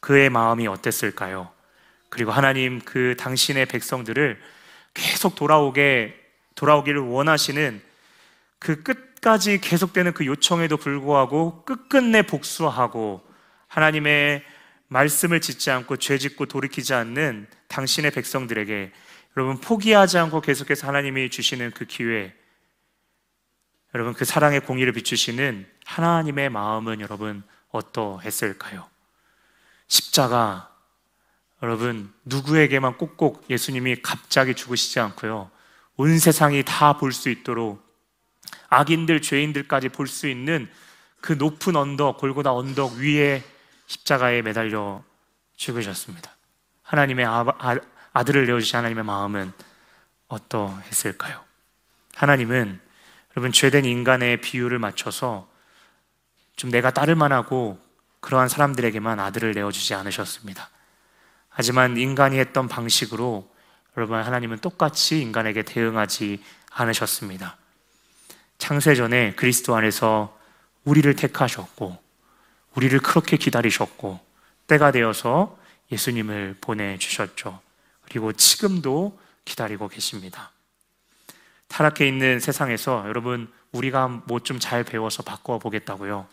그의 0.00 0.30
마음이 0.30 0.66
어땠을까요? 0.66 1.48
그리고 2.08 2.32
하나님 2.32 2.80
그 2.80 3.14
당신의 3.16 3.66
백성들을 3.66 4.40
계속 4.94 5.36
돌아오게, 5.36 6.20
돌아오기를 6.56 7.02
원하시는 7.02 7.80
그 8.58 8.82
끝까지 8.82 9.60
계속되는 9.60 10.12
그 10.12 10.26
요청에도 10.26 10.76
불구하고 10.76 11.62
끝끝내 11.64 12.22
복수하고 12.22 13.24
하나님의 13.68 14.42
말씀을 14.88 15.40
짓지 15.40 15.70
않고 15.70 15.98
죄 15.98 16.18
짓고 16.18 16.46
돌이키지 16.46 16.94
않는 16.94 17.46
당신의 17.68 18.10
백성들에게 18.10 18.90
여러분 19.36 19.60
포기하지 19.60 20.18
않고 20.18 20.40
계속해서 20.40 20.88
하나님이 20.88 21.30
주시는 21.30 21.70
그 21.70 21.84
기회 21.84 22.34
여러분 23.94 24.12
그 24.12 24.24
사랑의 24.24 24.60
공의를 24.60 24.92
비추시는 24.92 25.66
하나님의 25.84 26.50
마음은 26.50 27.00
여러분 27.00 27.44
어떠했을까요? 27.70 28.88
십자가 29.86 30.70
여러분 31.62 32.12
누구에게만 32.24 32.98
꼭꼭 32.98 33.46
예수님이 33.48 34.02
갑자기 34.02 34.54
죽으시지 34.54 34.98
않고요. 35.00 35.50
온 35.96 36.18
세상이 36.18 36.64
다 36.64 36.98
볼 36.98 37.12
수 37.12 37.28
있도록 37.30 37.84
악인들 38.68 39.22
죄인들까지 39.22 39.90
볼 39.90 40.08
수 40.08 40.26
있는 40.28 40.68
그 41.20 41.32
높은 41.32 41.76
언덕 41.76 42.18
골고다 42.18 42.52
언덕 42.52 42.94
위에 42.94 43.42
십자가에 43.86 44.42
매달려 44.42 45.02
죽으셨습니다. 45.56 46.30
하나님의 46.82 47.24
아, 47.24 47.44
아, 47.58 47.76
아들을 48.12 48.46
내어주신 48.46 48.76
하나님의 48.76 49.04
마음은 49.04 49.52
어떠했을까요? 50.28 51.42
하나님은 52.14 52.80
여러분 53.36 53.52
죄된 53.52 53.84
인간의 53.84 54.40
비유를 54.40 54.78
맞춰서 54.78 55.48
좀 56.56 56.70
내가 56.70 56.90
따를 56.90 57.16
만하고 57.16 57.78
그러한 58.20 58.48
사람들에게만 58.48 59.18
아들을 59.20 59.52
내어주지 59.52 59.94
않으셨습니다. 59.94 60.70
하지만 61.48 61.96
인간이 61.96 62.38
했던 62.38 62.68
방식으로 62.68 63.48
여러분 63.96 64.20
하나님은 64.20 64.58
똑같이 64.58 65.20
인간에게 65.20 65.62
대응하지 65.62 66.42
않으셨습니다. 66.70 67.56
창세 68.58 68.94
전에 68.94 69.34
그리스도 69.34 69.76
안에서 69.76 70.36
우리를 70.84 71.14
택하셨고 71.14 71.98
우리를 72.74 72.98
그렇게 73.00 73.36
기다리셨고 73.36 74.20
때가 74.66 74.90
되어서 74.90 75.58
예수님을 75.92 76.56
보내주셨죠. 76.60 77.60
그리고 78.02 78.32
지금도 78.32 79.18
기다리고 79.44 79.88
계십니다. 79.88 80.50
타락해 81.74 82.06
있는 82.06 82.38
세상에서 82.38 83.02
여러분 83.08 83.52
우리가 83.72 84.06
뭐 84.06 84.38
좀 84.38 84.60
잘 84.60 84.84
배워서 84.84 85.24
바꿔 85.24 85.58
보겠다고요. 85.58 86.24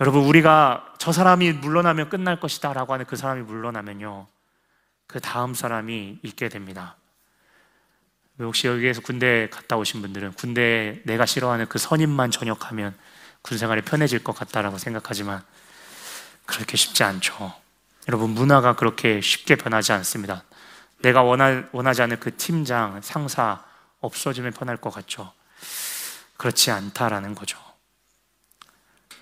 여러분 0.00 0.24
우리가 0.24 0.94
저 0.98 1.12
사람이 1.12 1.52
물러나면 1.54 2.10
끝날 2.10 2.38
것이다 2.38 2.74
라고 2.74 2.92
하는 2.92 3.06
그 3.06 3.16
사람이 3.16 3.40
물러나면요. 3.44 4.26
그 5.06 5.18
다음 5.20 5.54
사람이 5.54 6.18
있게 6.22 6.50
됩니다. 6.50 6.96
혹시 8.38 8.66
여기에서 8.66 9.00
군대 9.00 9.48
갔다 9.50 9.78
오신 9.78 10.02
분들은 10.02 10.34
군대 10.34 11.00
내가 11.06 11.24
싫어하는 11.24 11.64
그 11.66 11.78
선임만 11.78 12.30
전역하면 12.30 12.94
군 13.40 13.56
생활이 13.56 13.80
편해질 13.80 14.22
것 14.22 14.34
같다라고 14.34 14.76
생각하지만 14.76 15.42
그렇게 16.44 16.76
쉽지 16.76 17.02
않죠. 17.02 17.54
여러분, 18.08 18.30
문화가 18.30 18.76
그렇게 18.76 19.22
쉽게 19.22 19.56
변하지 19.56 19.92
않습니다. 19.92 20.44
내가 21.00 21.22
원하, 21.22 21.64
원하지 21.72 22.02
않는 22.02 22.20
그 22.20 22.36
팀장, 22.36 23.00
상사 23.00 23.64
없어지면 24.00 24.52
편할 24.52 24.76
것 24.76 24.90
같죠. 24.90 25.32
그렇지 26.36 26.70
않다라는 26.70 27.34
거죠. 27.34 27.58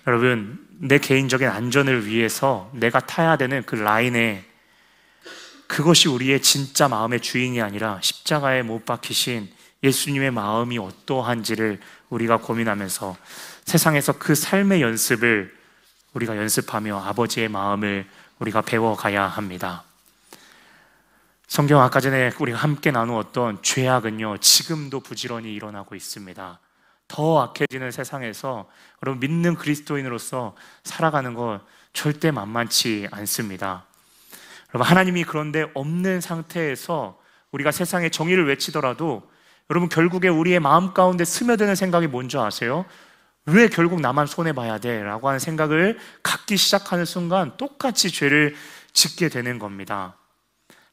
여러분, 0.07 0.67
내 0.79 0.99
개인적인 0.99 1.47
안전을 1.47 2.05
위해서 2.05 2.69
내가 2.73 2.99
타야 2.99 3.37
되는 3.37 3.63
그 3.63 3.75
라인에 3.75 4.45
그것이 5.67 6.07
우리의 6.09 6.41
진짜 6.41 6.87
마음의 6.87 7.21
주인이 7.21 7.59
아니라 7.61 7.99
십자가에 8.01 8.61
못 8.61 8.85
박히신 8.85 9.49
예수님의 9.83 10.31
마음이 10.31 10.77
어떠한지를 10.77 11.79
우리가 12.09 12.37
고민하면서 12.37 13.17
세상에서 13.65 14.13
그 14.13 14.35
삶의 14.35 14.81
연습을 14.81 15.55
우리가 16.13 16.37
연습하며 16.37 17.03
아버지의 17.05 17.49
마음을 17.49 18.07
우리가 18.39 18.61
배워가야 18.61 19.23
합니다. 19.27 19.83
성경 21.47 21.81
아까 21.81 21.99
전에 21.99 22.31
우리가 22.39 22.57
함께 22.57 22.91
나누었던 22.91 23.61
죄악은요, 23.61 24.37
지금도 24.39 24.99
부지런히 25.01 25.53
일어나고 25.53 25.95
있습니다. 25.95 26.59
더 27.07 27.41
악해지는 27.43 27.91
세상에서 27.91 28.67
여러분 29.03 29.19
믿는 29.19 29.55
그리스도인으로서 29.55 30.55
살아가는 30.83 31.33
것 31.35 31.61
절대 31.93 32.31
만만치 32.31 33.07
않습니다. 33.11 33.85
여러분 34.73 34.89
하나님이 34.89 35.23
그런데 35.23 35.69
없는 35.75 36.19
상태에서 36.19 37.19
우리가 37.51 37.71
세상의 37.71 38.09
정의를 38.09 38.47
외치더라도 38.47 39.29
여러분 39.69 39.87
결국에 39.87 40.27
우리의 40.27 40.59
마음 40.59 40.93
가운데 40.93 41.23
스며드는 41.25 41.75
생각이 41.75 42.07
뭔지 42.07 42.37
아세요? 42.37 42.85
왜 43.45 43.67
결국 43.67 44.01
나만 44.01 44.25
손해 44.25 44.53
봐야 44.53 44.79
돼? 44.79 45.03
라고 45.03 45.27
하는 45.27 45.39
생각을 45.39 45.99
갖기 46.23 46.57
시작하는 46.57 47.05
순간 47.05 47.55
똑같이 47.57 48.11
죄를 48.11 48.55
짓게 48.93 49.29
되는 49.29 49.59
겁니다. 49.59 50.15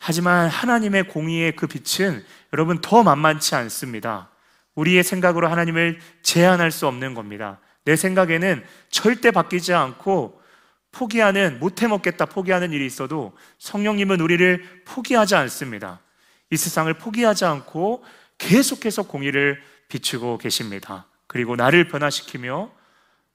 하지만 0.05 0.49
하나님의 0.49 1.05
공의의 1.05 1.55
그 1.55 1.69
빛은 1.69 2.25
여러분 2.53 2.81
더 2.81 3.05
만만치 3.05 3.55
않습니다. 3.55 4.31
우리의 4.75 5.05
생각으로 5.05 5.47
하나님을 5.47 6.01
제한할 6.23 6.73
수 6.73 6.89
없는 6.89 7.15
겁니다. 7.15 7.61
내 7.85 7.95
생각에는 7.95 8.65
절대 8.91 9.31
바뀌지 9.31 9.73
않고 9.73 10.43
포기하는, 10.91 11.61
못해 11.61 11.87
먹겠다 11.87 12.27
포기하는 12.27 12.73
일이 12.73 12.85
있어도 12.85 13.37
성령님은 13.59 14.21
우리를 14.21 14.83
포기하지 14.87 15.37
않습니다. 15.37 16.01
이 16.51 16.57
세상을 16.57 16.93
포기하지 16.95 17.45
않고 17.45 18.03
계속해서 18.39 19.05
공의를 19.05 19.63
비추고 19.87 20.39
계십니다. 20.39 21.07
그리고 21.29 21.55
나를 21.55 21.87
변화시키며 21.87 22.73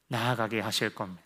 나아가게 0.10 0.60
하실 0.60 0.94
겁니다. 0.94 1.24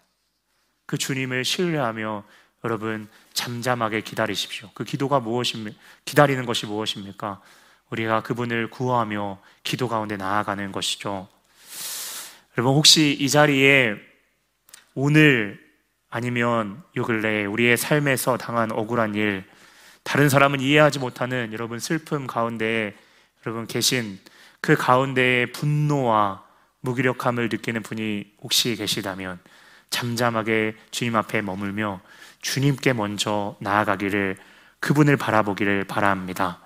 그 0.86 1.00
주님을 1.00 1.46
신뢰하며 1.46 2.26
여러분 2.64 3.08
잠잠하게 3.34 4.02
기다리십시오. 4.02 4.70
그 4.74 4.84
기도가 4.84 5.20
무엇입니까? 5.20 5.78
기다리는 6.06 6.46
것이 6.46 6.66
무엇입니까? 6.66 7.42
우리가 7.90 8.22
그분을 8.22 8.70
구하며 8.70 9.40
기도 9.64 9.88
가운데 9.88 10.16
나아가는 10.18 10.72
것이죠. 10.72 11.28
여러분 12.58 12.76
혹시 12.76 13.16
이 13.20 13.30
자리에 13.30 13.96
오늘 14.94 15.60
아니면 16.10 16.84
요 16.98 17.04
근래 17.04 17.46
우리의 17.46 17.78
삶에서 17.78 18.38
당한 18.38 18.72
억울한 18.72 19.16
일, 19.16 19.46
다른 20.04 20.30
사람은 20.30 20.60
이해하지 20.60 21.00
못하는 21.00 21.54
여러분 21.54 21.80
슬픔 21.80 22.28
가운데 22.28 22.96
여러분 23.46 23.66
계신 23.68 24.20
그 24.60 24.76
가운데의 24.76 25.52
분노와 25.54 26.44
무기력함을 26.82 27.50
느끼는 27.50 27.84
분이 27.84 28.34
혹시 28.42 28.76
계시다면 28.76 29.40
잠잠하게 29.90 30.76
주님 30.92 31.16
앞에 31.16 31.42
머물며 31.42 32.02
주님께 32.42 32.94
먼저 32.94 33.56
나아가기를 33.60 34.38
그분을 34.80 35.18
바라보기를 35.18 35.86
바랍니다. 35.86 36.60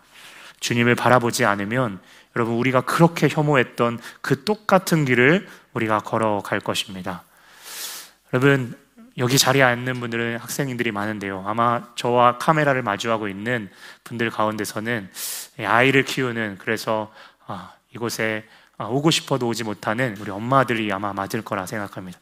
주님을 0.60 0.96
바라보지 0.96 1.46
않으면 1.46 2.00
여러분 2.36 2.56
우리가 2.56 2.82
그렇게 2.82 3.28
혐오했던 3.30 4.00
그 4.22 4.44
똑같은 4.44 5.06
길을 5.06 5.48
우리가 5.74 6.00
걸어갈 6.00 6.60
것입니다. 6.60 7.24
여러분 8.34 8.76
여기 9.18 9.38
자리에 9.38 9.64
앉는 9.64 10.00
분들은 10.02 10.38
학생님들이 10.40 10.92
많은데요. 10.92 11.44
아마 11.48 11.84
저와 11.96 12.38
카메라를 12.38 12.82
마주하고 12.82 13.30
있는 13.30 13.70
분들 14.04 14.30
가운데서는 14.30 15.10
아이를 15.60 16.04
키우는 16.04 16.58
그래서 16.60 17.14
아, 17.48 17.74
이곳에 17.94 18.46
아, 18.78 18.86
오고 18.86 19.12
싶어도 19.12 19.48
오지 19.48 19.64
못하는 19.64 20.18
우리 20.20 20.32
엄마들이 20.32 20.92
아마 20.92 21.14
맞을 21.14 21.42
거라 21.44 21.66
생각합니다. 21.66 22.20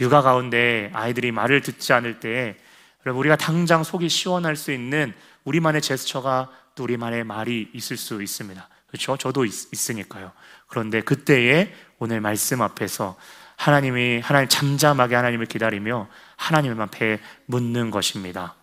육아 0.00 0.22
가운데 0.22 0.90
아이들이 0.94 1.32
말을 1.32 1.60
듣지 1.60 1.92
않을 1.92 2.20
때 2.20 2.56
우리가 3.04 3.36
당장 3.36 3.84
속이 3.84 4.08
시원할 4.08 4.56
수 4.56 4.72
있는 4.72 5.14
우리만의 5.44 5.80
제스처가 5.80 6.50
또 6.74 6.84
우리만의 6.84 7.24
말이 7.24 7.70
있을 7.72 7.96
수 7.96 8.22
있습니다. 8.22 8.68
그렇죠? 8.88 9.16
저도 9.16 9.44
있, 9.44 9.72
있으니까요. 9.72 10.32
그런데 10.66 11.00
그때에 11.00 11.72
오늘 11.98 12.20
말씀 12.20 12.62
앞에서 12.62 13.16
하나님이 13.56 14.20
하나님 14.20 14.48
잠잠하게 14.48 15.14
하나님을 15.14 15.46
기다리며 15.46 16.08
하나님만 16.36 16.90
배 16.90 17.20
묻는 17.46 17.90
것입니다. 17.90 18.54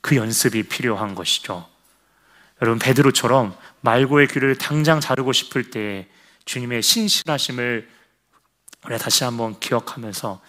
그 0.00 0.16
연습이 0.16 0.62
필요한 0.62 1.14
것이죠. 1.14 1.68
여러분 2.62 2.78
베드로처럼 2.78 3.56
말고의 3.80 4.28
귀를 4.28 4.56
당장 4.56 5.00
자르고 5.00 5.32
싶을 5.32 5.70
때 5.70 6.08
주님의 6.44 6.82
신실하심을 6.82 7.88
우리가 8.84 8.98
다시 8.98 9.24
한번 9.24 9.58
기억하면서 9.60 10.40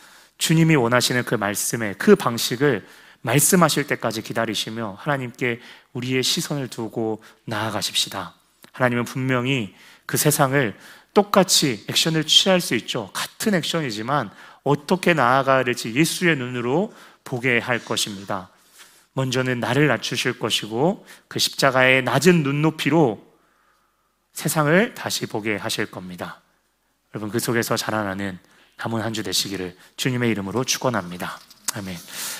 주님이 0.43 0.75
원하시는 0.75 1.23
그 1.23 1.35
말씀의 1.35 1.95
그 1.97 2.17
방식을 2.17 2.85
말씀하실 3.21 3.87
때까지 3.87 4.21
기다리시며 4.21 4.97
하나님께 4.99 5.61
우리의 5.93 6.21
시선을 6.21 6.67
두고 6.67 7.23
나아가십시다. 7.45 8.33
하나님은 8.73 9.05
분명히 9.05 9.73
그 10.05 10.17
세상을 10.17 10.77
똑같이 11.13 11.85
액션을 11.87 12.25
취할 12.25 12.59
수 12.59 12.75
있죠. 12.75 13.09
같은 13.13 13.53
액션이지만 13.53 14.31
어떻게 14.63 15.13
나아가야 15.13 15.63
될지 15.63 15.95
예수의 15.95 16.35
눈으로 16.35 16.93
보게 17.23 17.57
할 17.59 17.79
것입니다. 17.79 18.49
먼저는 19.13 19.61
나를 19.61 19.87
낮추실 19.87 20.39
것이고 20.39 21.05
그 21.29 21.39
십자가의 21.39 22.03
낮은 22.03 22.43
눈높이로 22.43 23.25
세상을 24.33 24.93
다시 24.93 25.25
보게 25.25 25.55
하실 25.55 25.85
겁니다. 25.85 26.41
여러분 27.15 27.31
그 27.31 27.39
속에서 27.39 27.77
자라나는 27.77 28.39
남은 28.77 29.01
한 29.01 29.13
주 29.13 29.23
되시기를 29.23 29.75
주님의 29.97 30.29
이름으로 30.31 30.63
축원합니다. 30.63 31.39
아멘. 31.75 31.95